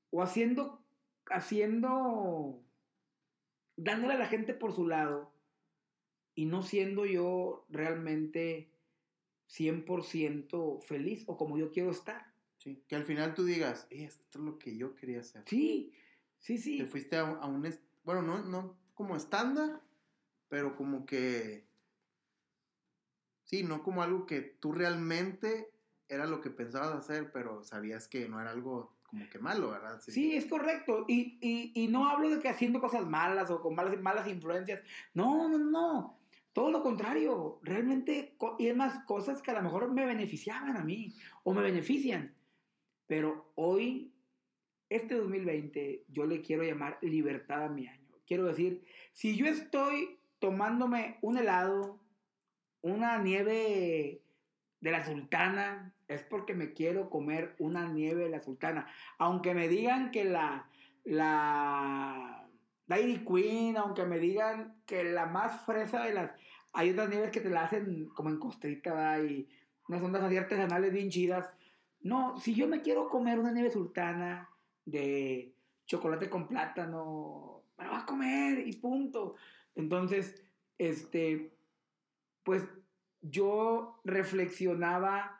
o 0.09 0.23
haciendo, 0.23 0.83
haciendo, 1.27 2.63
dándole 3.75 4.15
a 4.15 4.17
la 4.17 4.25
gente 4.25 4.55
por 4.55 4.73
su 4.73 4.87
lado 4.87 5.31
y 6.33 6.45
no 6.45 6.63
siendo 6.63 7.05
yo 7.05 7.67
realmente 7.69 8.71
100% 9.45 10.81
feliz 10.81 11.25
o 11.27 11.37
como 11.37 11.59
yo 11.59 11.69
quiero 11.69 11.91
estar. 11.91 12.33
Sí. 12.57 12.83
Que 12.87 12.95
al 12.95 13.03
final 13.05 13.35
tú 13.35 13.45
digas, 13.45 13.85
"Eh, 13.91 14.05
esto 14.05 14.39
es 14.39 14.45
lo 14.45 14.57
que 14.57 14.75
yo 14.75 14.95
quería 14.95 15.19
hacer. 15.19 15.43
Sí, 15.45 15.93
sí, 16.39 16.57
sí. 16.57 16.79
Te 16.79 16.87
fuiste 16.87 17.17
a, 17.17 17.21
a 17.21 17.45
un, 17.45 17.71
bueno, 18.03 18.23
no, 18.23 18.43
no 18.45 18.79
como 18.95 19.15
estándar, 19.15 19.83
pero 20.47 20.75
como 20.75 21.05
que, 21.05 21.67
sí, 23.43 23.61
no 23.61 23.83
como 23.83 24.01
algo 24.01 24.25
que 24.25 24.41
tú 24.41 24.71
realmente 24.71 25.69
era 26.09 26.25
lo 26.25 26.41
que 26.41 26.49
pensabas 26.49 26.93
hacer, 26.95 27.31
pero 27.31 27.63
sabías 27.63 28.07
que 28.07 28.27
no 28.27 28.41
era 28.41 28.51
algo 28.51 28.97
como 29.03 29.27
que 29.29 29.39
malo, 29.39 29.71
¿verdad? 29.71 29.99
Sí, 30.01 30.35
es 30.35 30.45
correcto. 30.45 31.05
Y, 31.07 31.37
y- 31.41 31.71
y 31.75 31.87
no 31.87 32.07
hablo 32.09 32.29
de 32.29 32.39
que 32.39 32.49
haciendo 32.49 32.79
cosas 32.79 33.07
malas 33.07 33.49
o 33.49 33.61
con 33.61 33.73
malas, 33.75 33.99
malas 34.01 34.27
influencias. 34.27 34.81
No, 35.13 35.47
no, 35.47 35.57
no. 35.57 36.19
Todo 36.53 36.71
lo 36.71 36.83
contrario. 36.83 37.59
Realmente, 37.63 38.35
y 38.59 38.67
es 38.67 38.75
más, 38.75 39.03
cosas 39.05 39.41
que 39.41 39.51
a 39.51 39.55
lo 39.55 39.61
mejor 39.63 39.91
me 39.93 40.05
beneficiaban 40.05 40.77
a 40.77 40.83
mí 40.83 41.13
o 41.43 41.53
me 41.53 41.61
benefician. 41.61 42.35
Pero 43.07 43.51
hoy, 43.55 44.13
este 44.89 45.15
2020, 45.15 46.05
yo 46.07 46.25
le 46.25 46.41
quiero 46.41 46.63
llamar 46.63 46.99
libertad 47.01 47.63
a 47.65 47.69
mi 47.69 47.87
año. 47.87 48.15
Quiero 48.27 48.45
decir, 48.45 48.83
si 49.11 49.35
yo 49.35 49.47
estoy 49.47 50.19
tomándome 50.39 51.17
un 51.21 51.37
helado, 51.37 51.99
una 52.81 53.17
nieve 53.17 54.21
de 54.81 54.91
la 54.91 55.05
sultana, 55.05 55.93
es 56.07 56.23
porque 56.23 56.53
me 56.53 56.73
quiero 56.73 57.09
comer 57.09 57.55
una 57.59 57.87
nieve 57.87 58.23
de 58.23 58.29
la 58.29 58.41
sultana. 58.41 58.87
Aunque 59.17 59.53
me 59.53 59.67
digan 59.67 60.11
que 60.11 60.25
la, 60.25 60.69
la 61.03 62.47
Dairy 62.87 63.25
Queen, 63.25 63.77
aunque 63.77 64.05
me 64.05 64.19
digan 64.19 64.81
que 64.85 65.03
la 65.03 65.25
más 65.25 65.65
fresa 65.65 66.03
de 66.03 66.13
las... 66.13 66.31
Hay 66.73 66.91
otras 66.91 67.09
nieves 67.09 67.31
que 67.31 67.41
te 67.41 67.49
la 67.49 67.63
hacen 67.63 68.09
como 68.09 68.29
en 68.29 68.39
costrita, 68.39 68.93
¿verdad? 68.93 69.23
Y 69.23 69.49
unas 69.87 70.01
ondas 70.01 70.23
así 70.23 70.37
artesanales 70.37 70.93
bien 70.93 71.09
chidas. 71.09 71.49
No, 72.01 72.37
si 72.39 72.53
yo 72.53 72.67
me 72.67 72.81
quiero 72.81 73.09
comer 73.09 73.39
una 73.39 73.51
nieve 73.51 73.71
sultana 73.71 74.49
de 74.85 75.53
chocolate 75.85 76.29
con 76.29 76.47
plátano, 76.47 77.63
me 77.77 77.83
la 77.83 77.89
voy 77.91 77.99
a 77.99 78.05
comer 78.05 78.67
y 78.67 78.73
punto. 78.73 79.35
Entonces, 79.75 80.43
este, 80.77 81.51
pues 82.43 82.63
yo 83.21 83.99
reflexionaba 84.03 85.39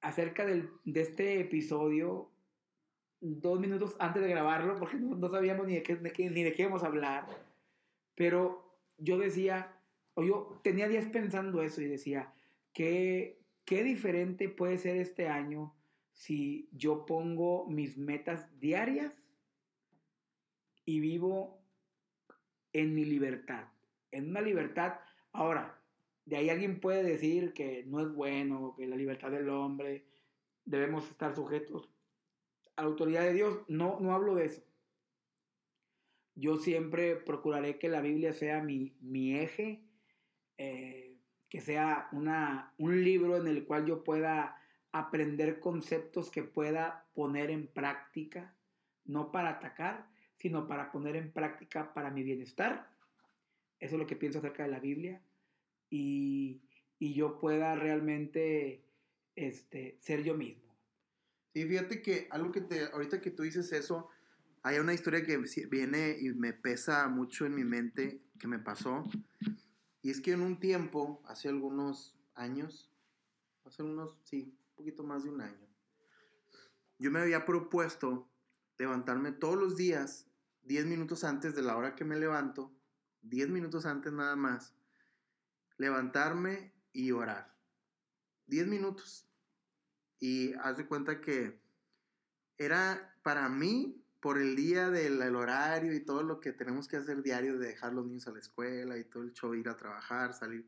acerca 0.00 0.44
del- 0.44 0.70
de 0.84 1.00
este 1.00 1.40
episodio 1.40 2.30
dos 3.20 3.58
minutos 3.58 3.96
antes 3.98 4.22
de 4.22 4.28
grabarlo, 4.28 4.76
porque 4.78 4.98
no, 4.98 5.28
sabíamos 5.30 5.66
ni 5.66 5.76
de, 5.76 5.82
qué, 5.82 5.96
de 5.96 6.12
qué- 6.12 6.30
ni 6.30 6.42
de 6.42 6.52
qué 6.52 6.62
íbamos 6.62 6.82
a 6.82 6.88
hablar. 6.88 7.26
Pero 8.14 8.78
yo 8.98 9.18
decía, 9.18 9.80
o 10.14 10.22
yo 10.22 10.60
tenía 10.62 10.88
días 10.88 11.06
pensando 11.06 11.62
eso 11.62 11.80
y 11.80 11.86
decía, 11.86 12.34
¿qué, 12.74 13.40
qué 13.64 13.82
diferente 13.82 14.48
puede 14.50 14.76
ser 14.78 14.96
este 14.98 15.28
año 15.28 15.74
si 16.12 16.68
yo 16.72 17.06
pongo 17.06 17.66
mis 17.68 17.96
metas 17.96 18.60
diarias 18.60 19.12
y 20.84 21.00
vivo 21.00 21.64
en 22.74 22.94
mi 22.94 23.06
libertad? 23.06 23.68
En 24.10 24.28
una 24.28 24.42
libertad. 24.42 25.00
Ahora, 25.32 25.80
de 26.26 26.36
ahí 26.36 26.50
alguien 26.50 26.80
puede 26.80 27.02
decir 27.02 27.52
que 27.52 27.84
no 27.86 28.00
es 28.00 28.12
bueno, 28.12 28.74
que 28.76 28.86
la 28.86 28.96
libertad 28.96 29.30
del 29.30 29.48
hombre, 29.50 30.06
debemos 30.64 31.08
estar 31.10 31.34
sujetos 31.34 31.90
a 32.76 32.82
la 32.82 32.88
autoridad 32.88 33.22
de 33.22 33.34
Dios. 33.34 33.58
No, 33.68 34.00
no 34.00 34.14
hablo 34.14 34.34
de 34.34 34.46
eso. 34.46 34.62
Yo 36.34 36.56
siempre 36.56 37.16
procuraré 37.16 37.78
que 37.78 37.88
la 37.88 38.00
Biblia 38.00 38.32
sea 38.32 38.62
mi, 38.62 38.96
mi 39.00 39.36
eje, 39.36 39.84
eh, 40.58 41.18
que 41.48 41.60
sea 41.60 42.08
una, 42.12 42.74
un 42.78 43.04
libro 43.04 43.36
en 43.36 43.46
el 43.46 43.64
cual 43.64 43.86
yo 43.86 44.02
pueda 44.02 44.60
aprender 44.90 45.60
conceptos 45.60 46.30
que 46.30 46.42
pueda 46.42 47.06
poner 47.14 47.50
en 47.50 47.68
práctica, 47.68 48.56
no 49.04 49.30
para 49.30 49.50
atacar, 49.50 50.08
sino 50.36 50.66
para 50.66 50.90
poner 50.90 51.16
en 51.16 51.32
práctica 51.32 51.92
para 51.94 52.10
mi 52.10 52.22
bienestar. 52.22 52.90
Eso 53.78 53.94
es 53.94 54.00
lo 54.00 54.06
que 54.06 54.16
pienso 54.16 54.38
acerca 54.38 54.64
de 54.64 54.70
la 54.70 54.80
Biblia. 54.80 55.22
Y, 55.94 56.60
y 56.98 57.14
yo 57.14 57.38
pueda 57.38 57.76
realmente 57.76 58.84
este, 59.36 59.96
ser 60.00 60.24
yo 60.24 60.34
mismo. 60.34 60.74
Sí, 61.52 61.64
fíjate 61.66 62.02
que 62.02 62.26
algo 62.32 62.50
que 62.50 62.62
te, 62.62 62.86
ahorita 62.86 63.20
que 63.20 63.30
tú 63.30 63.44
dices 63.44 63.70
eso, 63.70 64.08
hay 64.64 64.78
una 64.78 64.92
historia 64.92 65.24
que 65.24 65.38
viene 65.70 66.16
y 66.18 66.30
me 66.30 66.52
pesa 66.52 67.06
mucho 67.06 67.46
en 67.46 67.54
mi 67.54 67.62
mente 67.62 68.20
que 68.40 68.48
me 68.48 68.58
pasó. 68.58 69.04
Y 70.02 70.10
es 70.10 70.20
que 70.20 70.32
en 70.32 70.40
un 70.40 70.58
tiempo, 70.58 71.22
hace 71.26 71.48
algunos 71.48 72.18
años, 72.34 72.90
hace 73.64 73.84
unos, 73.84 74.18
sí, 74.24 74.58
un 74.70 74.74
poquito 74.74 75.04
más 75.04 75.22
de 75.22 75.30
un 75.30 75.42
año, 75.42 75.68
yo 76.98 77.12
me 77.12 77.20
había 77.20 77.46
propuesto 77.46 78.28
levantarme 78.78 79.30
todos 79.30 79.56
los 79.56 79.76
días, 79.76 80.26
10 80.64 80.86
minutos 80.86 81.22
antes 81.22 81.54
de 81.54 81.62
la 81.62 81.76
hora 81.76 81.94
que 81.94 82.04
me 82.04 82.16
levanto, 82.16 82.74
10 83.22 83.50
minutos 83.50 83.86
antes 83.86 84.12
nada 84.12 84.34
más, 84.34 84.74
levantarme 85.76 86.72
y 86.92 87.10
orar. 87.12 87.54
10 88.46 88.66
minutos. 88.66 89.28
Y 90.18 90.54
haz 90.54 90.76
de 90.76 90.86
cuenta 90.86 91.20
que 91.20 91.60
era 92.56 93.18
para 93.22 93.48
mí, 93.48 94.00
por 94.20 94.38
el 94.38 94.56
día 94.56 94.88
del 94.88 95.20
el 95.20 95.36
horario 95.36 95.92
y 95.92 96.00
todo 96.00 96.22
lo 96.22 96.40
que 96.40 96.52
tenemos 96.52 96.88
que 96.88 96.96
hacer 96.96 97.22
diario 97.22 97.58
de 97.58 97.66
dejar 97.68 97.92
los 97.92 98.06
niños 98.06 98.26
a 98.26 98.32
la 98.32 98.38
escuela 98.38 98.96
y 98.96 99.04
todo 99.04 99.22
el 99.22 99.32
show, 99.32 99.54
ir 99.54 99.68
a 99.68 99.76
trabajar, 99.76 100.32
salir, 100.32 100.66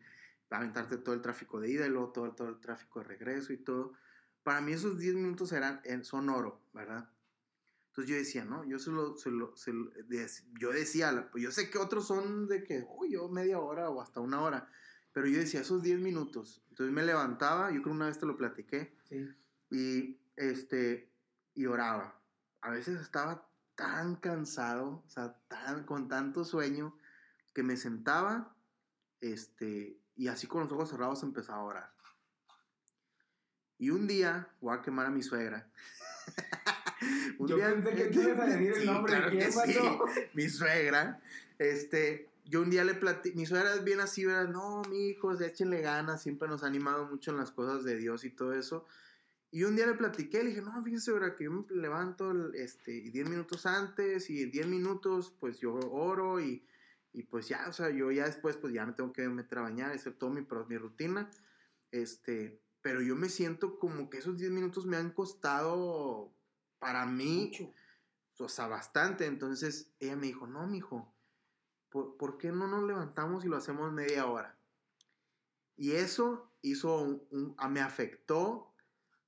aventarte 0.51 0.99
todo 0.99 1.15
el 1.15 1.23
tráfico 1.23 1.59
de 1.59 1.71
ida 1.71 1.87
y 1.87 1.89
luego 1.89 2.13
todo, 2.13 2.35
todo 2.35 2.51
el 2.51 2.61
tráfico 2.61 3.01
de 3.01 3.07
regreso 3.07 3.53
y 3.53 3.59
todo. 3.59 3.95
Para 4.43 4.61
mí 4.61 4.73
esos 4.73 4.99
10 4.99 5.15
minutos 5.15 5.53
eran, 5.53 5.81
son 6.05 6.29
oro, 6.29 6.61
¿verdad? 6.75 7.09
Entonces 7.89 8.11
yo 8.11 8.17
decía, 8.17 8.45
¿no? 8.45 8.63
Yo 8.65 8.79
se 8.79 8.91
lo, 8.91 9.17
se 9.17 9.31
lo, 9.31 9.57
se 9.57 9.73
lo 9.73 9.91
yo 10.61 10.71
decía, 10.71 11.31
yo 11.35 11.51
sé 11.51 11.71
que 11.71 11.79
otros 11.79 12.07
son 12.07 12.47
de 12.47 12.63
que, 12.63 12.85
uy, 12.87 13.13
yo 13.13 13.29
media 13.31 13.59
hora 13.59 13.89
o 13.89 14.03
hasta 14.03 14.21
una 14.21 14.43
hora, 14.43 14.69
pero 15.17 15.29
yo 15.29 15.39
decía, 15.39 15.63
esos 15.63 15.83
10 15.83 16.01
minutos. 16.01 16.61
Entonces 16.69 16.95
me 16.95 17.03
levantaba, 17.03 17.71
yo 17.71 17.81
creo 17.81 17.95
una 17.95 18.05
vez 18.05 18.19
te 18.19 18.27
lo 18.27 18.37
platiqué, 18.37 18.93
sí. 19.09 19.27
y, 19.71 20.19
este, 20.37 21.09
y 21.55 21.65
oraba. 21.65 22.21
A 22.61 22.69
veces 22.69 23.01
estaba 23.01 23.49
tan 23.77 24.17
cansado, 24.17 25.03
o 25.07 25.09
sea, 25.09 25.35
tan, 25.49 25.85
con 25.85 26.09
tanto 26.09 26.45
sueño, 26.45 26.95
que 27.55 27.63
me 27.63 27.79
sentaba, 27.79 28.55
este, 29.23 29.97
y 30.17 30.29
así 30.29 30.47
con 30.47 30.65
los 30.65 30.73
ojos 30.73 30.91
cerrados 30.91 31.23
empezaba 31.23 31.61
a 31.61 31.65
orar. 31.65 31.95
Y 33.79 33.89
un 33.89 34.07
día 34.07 34.51
voy 34.61 34.77
a 34.77 34.83
quemar 34.83 35.07
a 35.07 35.11
mi 35.11 35.23
suegra. 35.23 35.67
un 37.39 37.49
yo 37.49 37.57
pensé 37.57 37.95
que 37.95 38.05
tú 38.09 38.21
ibas 38.21 38.41
a 38.41 38.47
decir 38.49 38.73
el 38.75 38.85
nombre 38.93 39.19
de 39.19 39.31
quién, 39.31 39.51
sí, 39.51 39.79
mi 40.35 40.47
suegra, 40.51 41.23
este, 41.59 42.29
yo 42.49 42.63
un 42.63 42.71
día 42.71 42.85
le 42.85 42.95
platiqué, 42.95 43.37
mi 43.37 43.45
suegra 43.45 43.75
es 43.75 43.83
bien 43.83 44.01
así, 44.01 44.25
¿verdad? 44.25 44.49
No, 44.49 44.83
mi 44.89 45.09
hijo, 45.09 45.33
échenle 45.33 45.81
ganas, 45.81 46.23
siempre 46.23 46.49
nos 46.49 46.63
ha 46.63 46.69
animado 46.69 47.07
mucho 47.07 47.33
en 47.33 47.39
las 47.39 47.51
cosas 47.51 47.83
de 47.85 47.97
Dios 47.97 48.25
y 48.25 48.31
todo 48.31 48.53
eso. 48.53 48.87
Y 49.51 49.65
un 49.65 49.75
día 49.75 49.87
le 49.87 49.95
platiqué, 49.95 50.43
le 50.43 50.51
dije, 50.51 50.63
no, 50.63 50.83
fíjese, 50.85 51.11
ahora 51.11 51.35
que 51.35 51.45
yo 51.45 51.51
me 51.51 51.65
levanto 51.71 52.53
este, 52.53 52.93
10 52.93 53.29
minutos 53.29 53.67
antes 53.67 54.31
y 54.31 54.47
10 54.47 54.67
minutos, 54.67 55.35
pues 55.41 55.59
yo 55.59 55.75
oro 55.75 56.41
y, 56.41 56.65
y, 57.13 57.25
pues 57.25 57.49
ya, 57.49 57.67
o 57.69 57.73
sea, 57.73 57.91
yo 57.91 58.13
ya 58.13 58.27
después, 58.27 58.57
pues 58.57 58.73
ya 58.73 58.87
me 58.87 58.93
tengo 58.93 59.13
que 59.13 59.29
meter 59.29 59.59
a 59.59 59.63
bañar, 59.63 59.91
hacer 59.91 60.15
toda 60.15 60.33
mi, 60.33 60.47
mi 60.69 60.79
rutina. 60.79 61.31
Este, 61.91 62.61
pero 62.83 63.01
yo 63.03 63.17
me 63.17 63.29
siento 63.29 63.79
como 63.79 64.09
que 64.09 64.19
esos 64.19 64.39
10 64.39 64.53
minutos 64.53 64.87
me 64.87 64.97
han 64.97 65.11
costado 65.11 66.33
para 66.79 67.07
mí, 67.07 67.51
o 68.39 68.49
sea, 68.49 68.69
bastante. 68.69 69.27
Entonces 69.27 69.91
ella 69.99 70.17
me 70.17 70.27
dijo, 70.27 70.47
no, 70.47 70.67
mijo, 70.67 71.16
¿por, 72.19 72.39
qué 72.39 72.53
no 72.53 72.67
nos 72.67 72.85
levantamos 72.85 73.45
y 73.45 73.49
lo 73.49 73.57
hacemos 73.57 73.93
media 73.93 74.27
hora? 74.27 74.59
Y 75.77 75.93
eso 75.93 76.53
hizo 76.63 77.03
un, 77.31 77.57
me 77.71 77.81
afectó 77.81 78.75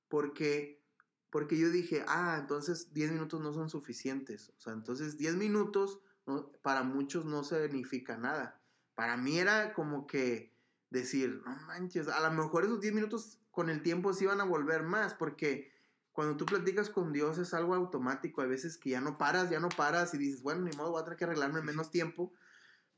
porque, 0.07 0.83
porque 1.29 1.57
yo 1.57 1.69
dije, 1.69 2.03
ah, 2.07 2.37
entonces 2.39 2.93
10 2.93 3.11
minutos 3.11 3.41
no 3.41 3.53
son 3.53 3.69
suficientes. 3.69 4.49
O 4.57 4.59
sea, 4.59 4.73
entonces 4.73 5.17
10 5.17 5.35
minutos 5.35 5.99
para 6.61 6.83
muchos 6.83 7.25
no 7.25 7.43
significa 7.43 8.17
nada. 8.17 8.61
Para 8.95 9.17
mí 9.17 9.39
era 9.39 9.73
como 9.73 10.07
que 10.07 10.55
decir, 10.89 11.41
no 11.45 11.55
manches, 11.67 12.07
a 12.07 12.19
lo 12.21 12.31
mejor 12.35 12.65
esos 12.65 12.81
10 12.81 12.93
minutos 12.93 13.39
con 13.51 13.69
el 13.69 13.81
tiempo 13.83 14.13
se 14.13 14.25
iban 14.25 14.41
a 14.41 14.45
volver 14.45 14.83
más, 14.83 15.13
porque 15.13 15.71
cuando 16.19 16.35
tú 16.35 16.45
platicas 16.45 16.89
con 16.89 17.13
Dios 17.13 17.37
es 17.37 17.53
algo 17.53 17.73
automático. 17.75 18.41
Hay 18.41 18.49
veces 18.49 18.77
que 18.77 18.89
ya 18.89 18.99
no 18.99 19.17
paras, 19.17 19.49
ya 19.49 19.61
no 19.61 19.69
paras 19.69 20.13
y 20.13 20.17
dices, 20.17 20.41
bueno, 20.41 20.61
ni 20.61 20.75
modo, 20.75 20.91
voy 20.91 21.01
a 21.01 21.05
tener 21.05 21.17
que 21.17 21.23
arreglarme 21.23 21.59
en 21.59 21.65
menos 21.65 21.91
tiempo. 21.91 22.33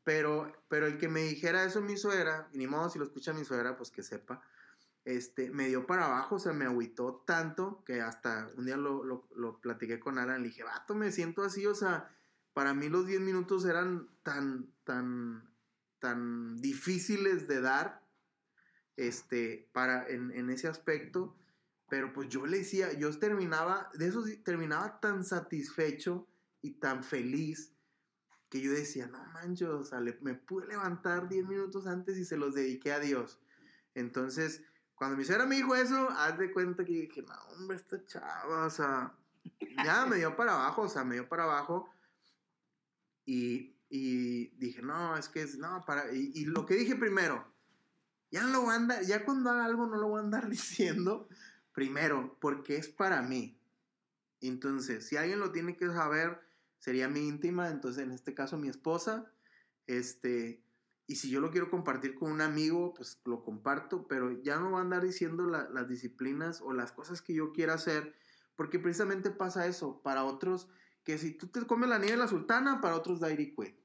Pero, 0.03 0.51
pero 0.67 0.87
el 0.87 0.97
que 0.97 1.07
me 1.07 1.21
dijera 1.21 1.63
eso 1.63 1.81
mi 1.81 1.97
suegra, 1.97 2.49
y 2.53 2.57
ni 2.57 2.67
modo 2.67 2.89
si 2.89 2.97
lo 2.97 3.05
escucha 3.05 3.33
mi 3.33 3.45
suegra, 3.45 3.77
pues 3.77 3.91
que 3.91 4.01
sepa, 4.01 4.43
este, 5.05 5.49
me 5.51 5.67
dio 5.67 5.85
para 5.87 6.05
abajo, 6.05 6.35
o 6.35 6.39
sea, 6.39 6.53
me 6.53 6.65
agüitó 6.65 7.23
tanto 7.25 7.83
que 7.85 8.01
hasta 8.01 8.49
un 8.55 8.65
día 8.65 8.77
lo, 8.77 9.03
lo, 9.03 9.59
platiqué 9.59 9.99
con 9.99 10.17
Alan, 10.17 10.41
le 10.41 10.49
dije, 10.49 10.63
vato, 10.63 10.95
me 10.95 11.11
siento 11.11 11.43
así, 11.43 11.65
o 11.65 11.75
sea, 11.75 12.09
para 12.53 12.73
mí 12.73 12.89
los 12.89 13.07
10 13.07 13.21
minutos 13.21 13.65
eran 13.65 14.09
tan, 14.23 14.71
tan, 14.83 15.49
tan 15.99 16.57
difíciles 16.57 17.47
de 17.47 17.61
dar, 17.61 18.03
este, 18.95 19.69
para, 19.71 20.07
en, 20.07 20.31
en 20.31 20.49
ese 20.49 20.67
aspecto, 20.67 21.35
pero 21.89 22.13
pues 22.13 22.29
yo 22.29 22.45
le 22.45 22.59
decía, 22.59 22.93
yo 22.93 23.17
terminaba, 23.17 23.89
de 23.95 24.07
eso 24.07 24.23
terminaba 24.43 24.99
tan 24.99 25.25
satisfecho 25.25 26.27
y 26.61 26.75
tan 26.75 27.03
feliz, 27.03 27.70
que 28.51 28.59
yo 28.59 28.73
decía, 28.73 29.07
no 29.07 29.23
manches, 29.27 29.69
o 29.69 29.83
sea, 29.85 30.01
me 30.01 30.33
pude 30.33 30.67
levantar 30.67 31.29
10 31.29 31.47
minutos 31.47 31.87
antes 31.87 32.17
y 32.17 32.25
se 32.25 32.35
los 32.35 32.53
dediqué 32.53 32.91
a 32.91 32.99
Dios. 32.99 33.39
Entonces, 33.95 34.61
cuando 34.93 35.15
mi 35.15 35.23
suegra 35.23 35.45
me 35.45 35.55
dijo 35.55 35.73
eso, 35.73 36.09
haz 36.09 36.37
de 36.37 36.51
cuenta 36.51 36.83
que 36.83 36.91
dije, 36.91 37.21
no, 37.21 37.33
hombre, 37.55 37.77
esta 37.77 38.03
chava, 38.05 38.65
o 38.65 38.69
sea, 38.69 39.17
ya 39.85 40.05
me 40.05 40.17
dio 40.17 40.35
para 40.35 40.53
abajo, 40.53 40.81
o 40.81 40.89
sea, 40.89 41.05
me 41.05 41.15
dio 41.15 41.29
para 41.29 41.43
abajo. 41.43 41.89
Y, 43.25 43.77
y 43.87 44.47
dije, 44.57 44.81
no, 44.81 45.15
es 45.15 45.29
que 45.29 45.43
es, 45.43 45.57
no, 45.57 45.85
para, 45.85 46.13
y, 46.13 46.43
lo 46.43 46.65
que 46.65 46.75
dije 46.75 46.97
primero, 46.97 47.49
ya 48.31 48.41
no 48.41 48.49
lo 48.49 48.61
voy 48.63 48.73
a 48.73 48.75
andar, 48.75 49.01
ya 49.03 49.23
cuando 49.23 49.49
haga 49.49 49.63
algo 49.63 49.87
no 49.87 49.95
lo 49.95 50.09
voy 50.09 50.19
a 50.19 50.23
andar 50.23 50.49
diciendo, 50.49 51.29
primero, 51.71 52.37
porque 52.41 52.75
es 52.75 52.89
para 52.89 53.21
mí. 53.21 53.57
Entonces, 54.41 55.07
si 55.07 55.15
alguien 55.15 55.39
lo 55.39 55.53
tiene 55.53 55.77
que 55.77 55.87
saber, 55.87 56.50
sería 56.81 57.07
mi 57.07 57.27
íntima, 57.27 57.69
entonces 57.69 58.03
en 58.03 58.11
este 58.11 58.33
caso 58.33 58.57
mi 58.57 58.67
esposa, 58.67 59.31
este, 59.85 60.65
y 61.05 61.15
si 61.15 61.29
yo 61.29 61.39
lo 61.39 61.51
quiero 61.51 61.69
compartir 61.69 62.15
con 62.15 62.31
un 62.31 62.41
amigo, 62.41 62.93
pues 62.95 63.21
lo 63.23 63.43
comparto, 63.43 64.07
pero 64.07 64.31
ya 64.41 64.59
no 64.59 64.71
va 64.71 64.79
a 64.79 64.81
andar 64.81 65.03
diciendo 65.03 65.45
las 65.45 65.87
disciplinas 65.87 66.59
o 66.61 66.73
las 66.73 66.91
cosas 66.91 67.21
que 67.21 67.35
yo 67.35 67.53
quiera 67.53 67.75
hacer, 67.75 68.15
porque 68.55 68.79
precisamente 68.79 69.29
pasa 69.29 69.67
eso, 69.67 70.01
para 70.01 70.23
otros, 70.23 70.69
que 71.03 71.19
si 71.19 71.37
tú 71.37 71.47
te 71.47 71.65
comes 71.67 71.87
la 71.87 71.99
nieve 71.99 72.13
de 72.13 72.17
la 72.17 72.27
sultana, 72.27 72.81
para 72.81 72.95
otros 72.95 73.19
Dairy 73.19 73.55
Queen. 73.55 73.79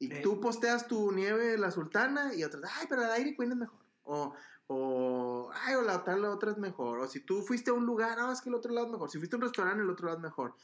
Y 0.00 0.20
tú 0.22 0.40
posteas 0.40 0.88
tu 0.88 1.12
nieve 1.12 1.46
de 1.46 1.58
la 1.58 1.70
sultana 1.70 2.34
y 2.34 2.42
otros, 2.42 2.64
ay, 2.80 2.86
pero 2.88 3.02
la 3.02 3.08
Dairy 3.08 3.36
Queen 3.36 3.52
es 3.52 3.58
mejor. 3.58 3.86
O, 4.02 4.34
o, 4.66 5.50
ay, 5.54 5.76
o 5.76 5.82
la 5.82 5.98
otra, 5.98 6.16
la 6.16 6.30
otra 6.30 6.50
es 6.50 6.58
mejor. 6.58 6.98
O 6.98 7.06
si 7.06 7.20
tú 7.20 7.42
fuiste 7.42 7.70
a 7.70 7.74
un 7.74 7.86
lugar, 7.86 8.18
no, 8.18 8.32
es 8.32 8.40
que 8.40 8.48
el 8.48 8.56
otro 8.56 8.72
lado 8.72 8.86
es 8.86 8.92
mejor. 8.92 9.10
Si 9.10 9.18
fuiste 9.18 9.36
a 9.36 9.38
un 9.38 9.42
restaurante, 9.42 9.84
el 9.84 9.90
otro 9.90 10.06
lado 10.06 10.18
es 10.18 10.22
mejor. 10.24 10.56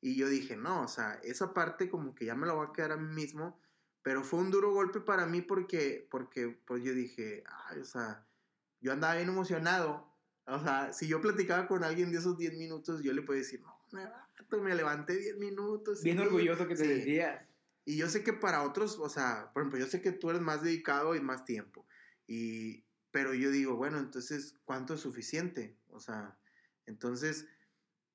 Y 0.00 0.16
yo 0.16 0.28
dije, 0.28 0.56
no, 0.56 0.82
o 0.82 0.88
sea, 0.88 1.14
esa 1.22 1.52
parte 1.52 1.88
como 1.88 2.14
que 2.14 2.24
ya 2.24 2.34
me 2.34 2.46
la 2.46 2.52
voy 2.52 2.66
a 2.68 2.72
quedar 2.72 2.92
a 2.92 2.96
mí 2.96 3.14
mismo, 3.14 3.58
pero 4.02 4.22
fue 4.22 4.38
un 4.40 4.50
duro 4.50 4.72
golpe 4.72 5.00
para 5.00 5.26
mí 5.26 5.42
porque, 5.42 6.06
porque 6.10 6.60
pues 6.66 6.84
yo 6.84 6.94
dije, 6.94 7.42
ay, 7.66 7.80
o 7.80 7.84
sea, 7.84 8.24
yo 8.80 8.92
andaba 8.92 9.16
bien 9.16 9.28
emocionado. 9.28 10.08
O 10.46 10.62
sea, 10.62 10.92
si 10.92 11.08
yo 11.08 11.20
platicaba 11.20 11.66
con 11.66 11.84
alguien 11.84 12.10
de 12.10 12.18
esos 12.18 12.38
10 12.38 12.56
minutos, 12.56 13.02
yo 13.02 13.12
le 13.12 13.22
podía 13.22 13.40
decir, 13.40 13.60
no, 13.60 13.78
me, 13.92 14.58
me 14.60 14.74
levanté 14.74 15.16
10 15.16 15.38
minutos. 15.38 16.02
Bien 16.02 16.20
orgulloso 16.20 16.66
que 16.66 16.76
te 16.76 16.86
decías. 16.86 17.44
Y 17.84 17.96
yo 17.96 18.08
sé 18.08 18.22
que 18.22 18.32
para 18.32 18.62
otros, 18.62 18.98
o 18.98 19.08
sea, 19.08 19.50
por 19.52 19.62
ejemplo, 19.62 19.80
yo 19.80 19.86
sé 19.86 20.00
que 20.00 20.12
tú 20.12 20.30
eres 20.30 20.42
más 20.42 20.62
dedicado 20.62 21.14
y 21.14 21.20
más 21.20 21.44
tiempo. 21.44 21.86
Y, 22.26 22.84
pero 23.10 23.34
yo 23.34 23.50
digo, 23.50 23.76
bueno, 23.76 23.98
entonces, 23.98 24.58
¿cuánto 24.64 24.94
es 24.94 25.00
suficiente? 25.00 25.76
O 25.88 25.98
sea, 25.98 26.38
entonces 26.86 27.46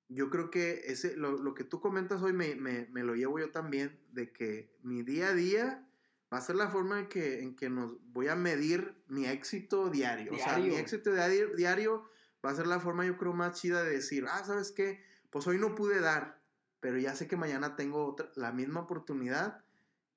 yo 0.09 0.29
creo 0.29 0.49
que 0.49 0.83
ese, 0.85 1.15
lo, 1.15 1.31
lo 1.37 1.53
que 1.53 1.63
tú 1.63 1.79
comentas 1.79 2.21
hoy 2.21 2.33
me, 2.33 2.55
me, 2.55 2.87
me, 2.91 3.03
lo 3.03 3.15
llevo 3.15 3.39
yo 3.39 3.51
también, 3.51 3.99
de 4.11 4.31
que 4.31 4.75
mi 4.83 5.01
día 5.03 5.29
a 5.29 5.33
día 5.33 5.87
va 6.31 6.37
a 6.37 6.41
ser 6.41 6.55
la 6.55 6.69
forma 6.69 6.99
en 6.99 7.07
que, 7.07 7.41
en 7.41 7.55
que 7.55 7.69
nos 7.69 7.97
voy 8.11 8.27
a 8.27 8.35
medir 8.35 8.95
mi 9.07 9.25
éxito 9.25 9.89
diario. 9.89 10.33
O 10.33 10.37
sea, 10.37 10.57
mi 10.57 10.75
éxito 10.75 11.11
diario, 11.13 11.55
diario 11.55 12.09
va 12.45 12.51
a 12.51 12.55
ser 12.55 12.67
la 12.67 12.79
forma, 12.79 13.05
yo 13.05 13.17
creo, 13.17 13.33
más 13.33 13.59
chida 13.59 13.83
de 13.83 13.91
decir, 13.91 14.25
ah, 14.29 14.43
¿sabes 14.43 14.71
qué? 14.71 15.03
Pues 15.29 15.47
hoy 15.47 15.57
no 15.57 15.75
pude 15.75 15.99
dar, 15.99 16.41
pero 16.79 16.97
ya 16.97 17.15
sé 17.15 17.27
que 17.27 17.37
mañana 17.37 17.75
tengo 17.75 18.05
otra, 18.05 18.31
la 18.35 18.51
misma 18.51 18.81
oportunidad 18.81 19.63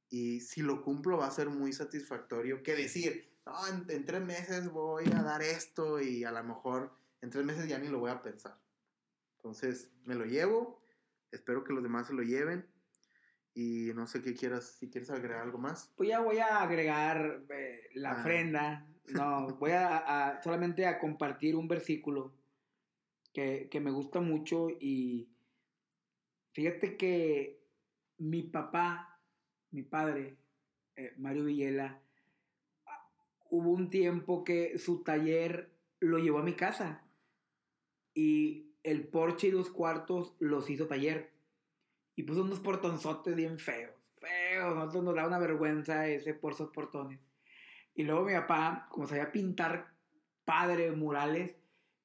y 0.08 0.40
si 0.40 0.62
lo 0.62 0.82
cumplo 0.82 1.18
va 1.18 1.26
a 1.26 1.30
ser 1.30 1.48
muy 1.48 1.72
satisfactorio 1.72 2.62
que 2.62 2.74
decir, 2.74 3.30
no, 3.44 3.66
en, 3.68 3.84
en 3.88 4.04
tres 4.04 4.22
meses 4.22 4.70
voy 4.70 5.04
a 5.06 5.22
dar 5.22 5.42
esto 5.42 6.00
y 6.00 6.24
a 6.24 6.32
lo 6.32 6.42
mejor 6.44 6.92
en 7.20 7.30
tres 7.30 7.44
meses 7.44 7.68
ya 7.68 7.78
ni 7.78 7.88
lo 7.88 7.98
voy 7.98 8.10
a 8.10 8.22
pensar. 8.22 8.58
Entonces, 9.36 9.92
me 10.04 10.14
lo 10.14 10.24
llevo. 10.24 10.82
Espero 11.30 11.64
que 11.64 11.72
los 11.72 11.82
demás 11.82 12.08
se 12.08 12.14
lo 12.14 12.22
lleven. 12.22 12.66
Y 13.54 13.92
no 13.94 14.06
sé 14.06 14.22
qué 14.22 14.34
quieras, 14.34 14.76
si 14.78 14.90
quieres 14.90 15.10
agregar 15.10 15.40
algo 15.40 15.58
más. 15.58 15.92
Pues 15.96 16.10
ya 16.10 16.20
voy 16.20 16.38
a 16.38 16.62
agregar 16.62 17.44
eh, 17.48 17.88
la 17.94 18.12
ah. 18.12 18.20
ofrenda. 18.20 18.86
No, 19.08 19.46
voy 19.60 19.70
a, 19.70 20.40
solamente 20.42 20.84
a 20.84 20.98
compartir 20.98 21.54
un 21.54 21.68
versículo 21.68 22.34
que, 23.32 23.70
me 23.80 23.92
gusta 23.92 24.20
mucho 24.20 24.68
y 24.68 25.30
fíjate 26.50 26.96
que 26.96 27.62
mi 28.18 28.42
papá, 28.42 29.20
mi 29.70 29.84
padre, 29.84 30.38
eh, 30.96 31.14
Mario 31.18 31.44
Villela, 31.44 32.02
hubo 33.50 33.70
un 33.70 33.90
tiempo 33.90 34.42
que 34.42 34.78
su 34.78 35.04
taller 35.04 35.70
lo 36.00 36.18
llevó 36.18 36.38
a 36.38 36.44
mi 36.44 36.54
casa 36.54 37.04
y 38.14 38.65
el 38.86 39.08
porche 39.08 39.48
y 39.48 39.50
dos 39.50 39.68
cuartos 39.68 40.34
los 40.38 40.70
hizo 40.70 40.86
taller. 40.86 41.32
Y 42.14 42.22
puso 42.22 42.42
unos 42.42 42.60
portonzotes 42.60 43.34
bien 43.34 43.58
feos. 43.58 43.92
Feos. 44.18 44.74
Nosotros 44.76 45.04
nos 45.04 45.14
da 45.16 45.26
una 45.26 45.40
vergüenza 45.40 46.08
ese 46.08 46.34
por 46.34 46.52
esos 46.52 46.70
portones. 46.70 47.20
Y 47.94 48.04
luego 48.04 48.24
mi 48.24 48.32
papá, 48.32 48.86
como 48.90 49.08
sabía 49.08 49.32
pintar 49.32 49.92
padre 50.44 50.92
murales, 50.92 51.56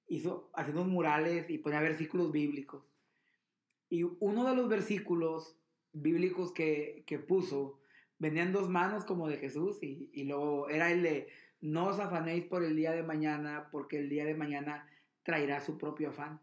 hizo 0.08 0.50
haciendo 0.56 0.84
murales 0.84 1.50
y 1.50 1.60
ponía 1.60 1.80
versículos 1.82 2.32
bíblicos. 2.32 2.84
Y 3.88 4.04
uno 4.04 4.44
de 4.44 4.56
los 4.56 4.68
versículos 4.68 5.56
bíblicos 5.94 6.52
que, 6.52 7.04
que 7.06 7.20
puso 7.20 7.80
venían 8.18 8.54
dos 8.54 8.70
manos 8.70 9.06
como 9.06 9.28
de 9.28 9.38
Jesús 9.38 9.84
y, 9.84 10.10
y 10.14 10.24
luego 10.24 10.68
era 10.70 10.92
el 10.92 11.04
de 11.04 11.28
no 11.60 11.88
os 11.88 12.00
afanéis 12.00 12.46
por 12.46 12.64
el 12.64 12.76
día 12.76 12.92
de 12.92 13.04
mañana 13.04 13.70
porque 13.72 14.00
el 14.00 14.10
día 14.10 14.26
de 14.26 14.34
mañana 14.34 14.88
traerá 15.24 15.62
su 15.62 15.78
propio 15.78 16.10
afán. 16.10 16.42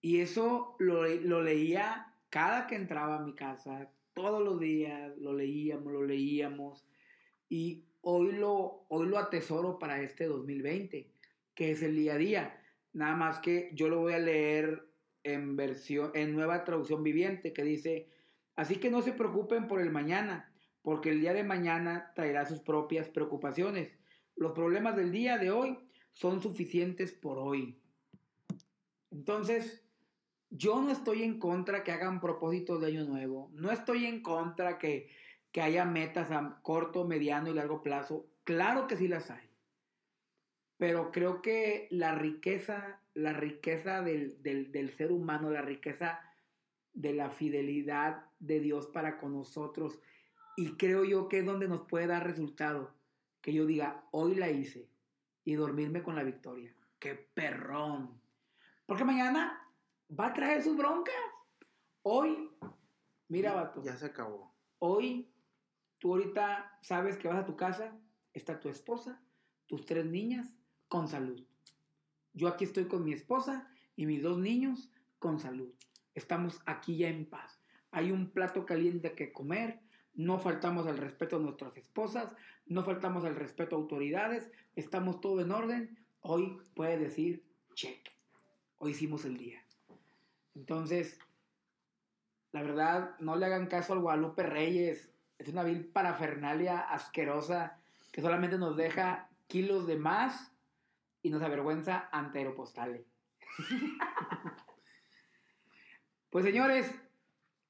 Y 0.00 0.20
eso 0.20 0.76
lo, 0.78 1.06
lo 1.06 1.42
leía 1.42 2.10
cada 2.30 2.66
que 2.66 2.76
entraba 2.76 3.16
a 3.16 3.22
mi 3.22 3.34
casa, 3.34 3.90
todos 4.14 4.42
los 4.42 4.58
días 4.60 5.16
lo 5.18 5.34
leíamos, 5.34 5.92
lo 5.92 6.04
leíamos 6.04 6.86
y 7.48 7.84
hoy 8.02 8.32
lo, 8.32 8.86
hoy 8.88 9.08
lo 9.08 9.18
atesoro 9.18 9.78
para 9.78 10.00
este 10.00 10.26
2020, 10.26 11.10
que 11.54 11.70
es 11.72 11.82
el 11.82 11.96
día 11.96 12.14
a 12.14 12.18
día. 12.18 12.60
Nada 12.92 13.16
más 13.16 13.38
que 13.40 13.70
yo 13.74 13.88
lo 13.88 14.00
voy 14.00 14.14
a 14.14 14.18
leer 14.18 14.88
en 15.22 15.56
versión, 15.56 16.12
en 16.14 16.34
nueva 16.34 16.64
traducción 16.64 17.02
viviente, 17.02 17.52
que 17.52 17.64
dice, 17.64 18.08
así 18.56 18.76
que 18.76 18.90
no 18.90 19.02
se 19.02 19.12
preocupen 19.12 19.68
por 19.68 19.80
el 19.80 19.90
mañana, 19.90 20.52
porque 20.82 21.10
el 21.10 21.20
día 21.20 21.34
de 21.34 21.44
mañana 21.44 22.12
traerá 22.14 22.46
sus 22.46 22.60
propias 22.60 23.08
preocupaciones. 23.08 23.90
Los 24.36 24.52
problemas 24.52 24.96
del 24.96 25.12
día 25.12 25.36
de 25.36 25.50
hoy 25.50 25.78
son 26.12 26.40
suficientes 26.40 27.12
por 27.12 27.38
hoy. 27.38 27.78
Entonces, 29.10 29.84
yo 30.50 30.80
no 30.82 30.90
estoy 30.90 31.22
en 31.22 31.38
contra 31.38 31.84
que 31.84 31.92
hagan 31.92 32.20
propósitos 32.20 32.80
de 32.80 32.88
año 32.88 33.04
nuevo, 33.04 33.50
no 33.54 33.70
estoy 33.70 34.06
en 34.06 34.20
contra 34.20 34.78
que, 34.78 35.08
que 35.52 35.62
haya 35.62 35.84
metas 35.84 36.30
a 36.30 36.60
corto, 36.62 37.06
mediano 37.06 37.50
y 37.50 37.54
largo 37.54 37.82
plazo. 37.82 38.26
Claro 38.44 38.86
que 38.86 38.96
sí 38.96 39.08
las 39.08 39.30
hay. 39.30 39.48
Pero 40.76 41.12
creo 41.12 41.40
que 41.42 41.86
la 41.90 42.14
riqueza, 42.14 43.00
la 43.14 43.32
riqueza 43.32 44.02
del, 44.02 44.42
del, 44.42 44.72
del 44.72 44.90
ser 44.90 45.12
humano, 45.12 45.50
la 45.50 45.62
riqueza 45.62 46.20
de 46.94 47.12
la 47.12 47.30
fidelidad 47.30 48.24
de 48.40 48.60
Dios 48.60 48.86
para 48.88 49.18
con 49.18 49.32
nosotros, 49.32 50.00
y 50.56 50.76
creo 50.76 51.04
yo 51.04 51.28
que 51.28 51.40
es 51.40 51.46
donde 51.46 51.68
nos 51.68 51.82
puede 51.82 52.06
dar 52.06 52.26
resultado. 52.26 52.92
Que 53.40 53.52
yo 53.52 53.66
diga, 53.66 54.04
hoy 54.10 54.34
la 54.34 54.50
hice 54.50 54.88
y 55.44 55.54
dormirme 55.54 56.02
con 56.02 56.16
la 56.16 56.22
victoria. 56.22 56.74
¡Qué 56.98 57.14
perrón! 57.14 58.20
Porque 58.84 59.04
mañana 59.04 59.59
va 60.18 60.26
a 60.26 60.32
traer 60.32 60.62
sus 60.62 60.76
broncas. 60.76 61.14
Hoy, 62.02 62.50
mira, 63.28 63.54
vato. 63.54 63.82
Ya 63.82 63.96
se 63.96 64.06
acabó. 64.06 64.52
Hoy, 64.78 65.30
tú 65.98 66.12
ahorita 66.12 66.78
sabes 66.82 67.16
que 67.16 67.28
vas 67.28 67.38
a 67.38 67.44
tu 67.44 67.56
casa, 67.56 67.96
está 68.32 68.60
tu 68.60 68.68
esposa, 68.68 69.22
tus 69.66 69.84
tres 69.84 70.06
niñas 70.06 70.54
con 70.88 71.08
salud. 71.08 71.44
Yo 72.32 72.48
aquí 72.48 72.64
estoy 72.64 72.86
con 72.86 73.04
mi 73.04 73.12
esposa 73.12 73.68
y 73.96 74.06
mis 74.06 74.22
dos 74.22 74.38
niños 74.38 74.90
con 75.18 75.38
salud. 75.38 75.72
Estamos 76.14 76.60
aquí 76.66 76.96
ya 76.96 77.08
en 77.08 77.26
paz. 77.26 77.60
Hay 77.90 78.12
un 78.12 78.30
plato 78.30 78.66
caliente 78.66 79.14
que 79.14 79.32
comer, 79.32 79.80
no 80.14 80.38
faltamos 80.38 80.86
al 80.86 80.96
respeto 80.96 81.36
a 81.36 81.40
nuestras 81.40 81.76
esposas, 81.76 82.34
no 82.66 82.84
faltamos 82.84 83.24
al 83.24 83.36
respeto 83.36 83.76
a 83.76 83.78
autoridades, 83.78 84.50
estamos 84.76 85.20
todo 85.20 85.40
en 85.40 85.50
orden. 85.50 85.98
Hoy 86.20 86.58
puede 86.74 86.98
decir, 86.98 87.44
check, 87.74 88.08
hoy 88.78 88.92
hicimos 88.92 89.24
el 89.24 89.36
día. 89.36 89.64
Entonces, 90.54 91.18
la 92.52 92.62
verdad, 92.62 93.16
no 93.20 93.36
le 93.36 93.46
hagan 93.46 93.66
caso 93.66 93.92
al 93.92 94.00
Guadalupe 94.00 94.42
Reyes, 94.42 95.12
es 95.38 95.48
una 95.48 95.62
vil 95.62 95.86
parafernalia 95.86 96.80
asquerosa 96.80 97.80
que 98.12 98.20
solamente 98.20 98.58
nos 98.58 98.76
deja 98.76 99.30
kilos 99.46 99.86
de 99.86 99.96
más 99.96 100.52
y 101.22 101.30
nos 101.30 101.42
avergüenza 101.42 102.08
ante 102.12 102.38
Aeropostale. 102.38 103.06
pues 106.30 106.44
señores, 106.44 106.94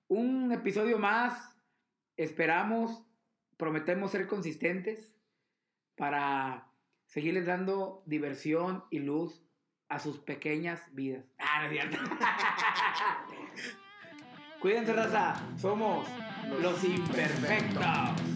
un 0.08 0.50
episodio 0.52 0.98
más 0.98 1.50
Esperamos, 2.20 3.02
prometemos 3.56 4.10
ser 4.10 4.26
consistentes 4.26 5.16
para 5.96 6.70
seguirles 7.06 7.46
dando 7.46 8.02
diversión 8.04 8.84
y 8.90 8.98
luz 8.98 9.42
a 9.88 9.98
sus 9.98 10.18
pequeñas 10.18 10.94
vidas. 10.94 11.24
Ah, 11.38 11.62
no 11.62 11.68
es 11.68 11.72
cierto. 11.72 11.96
Cuídense, 14.60 14.92
raza. 14.92 15.36
Somos 15.58 16.06
los 16.60 16.84
imperfectos. 16.84 18.30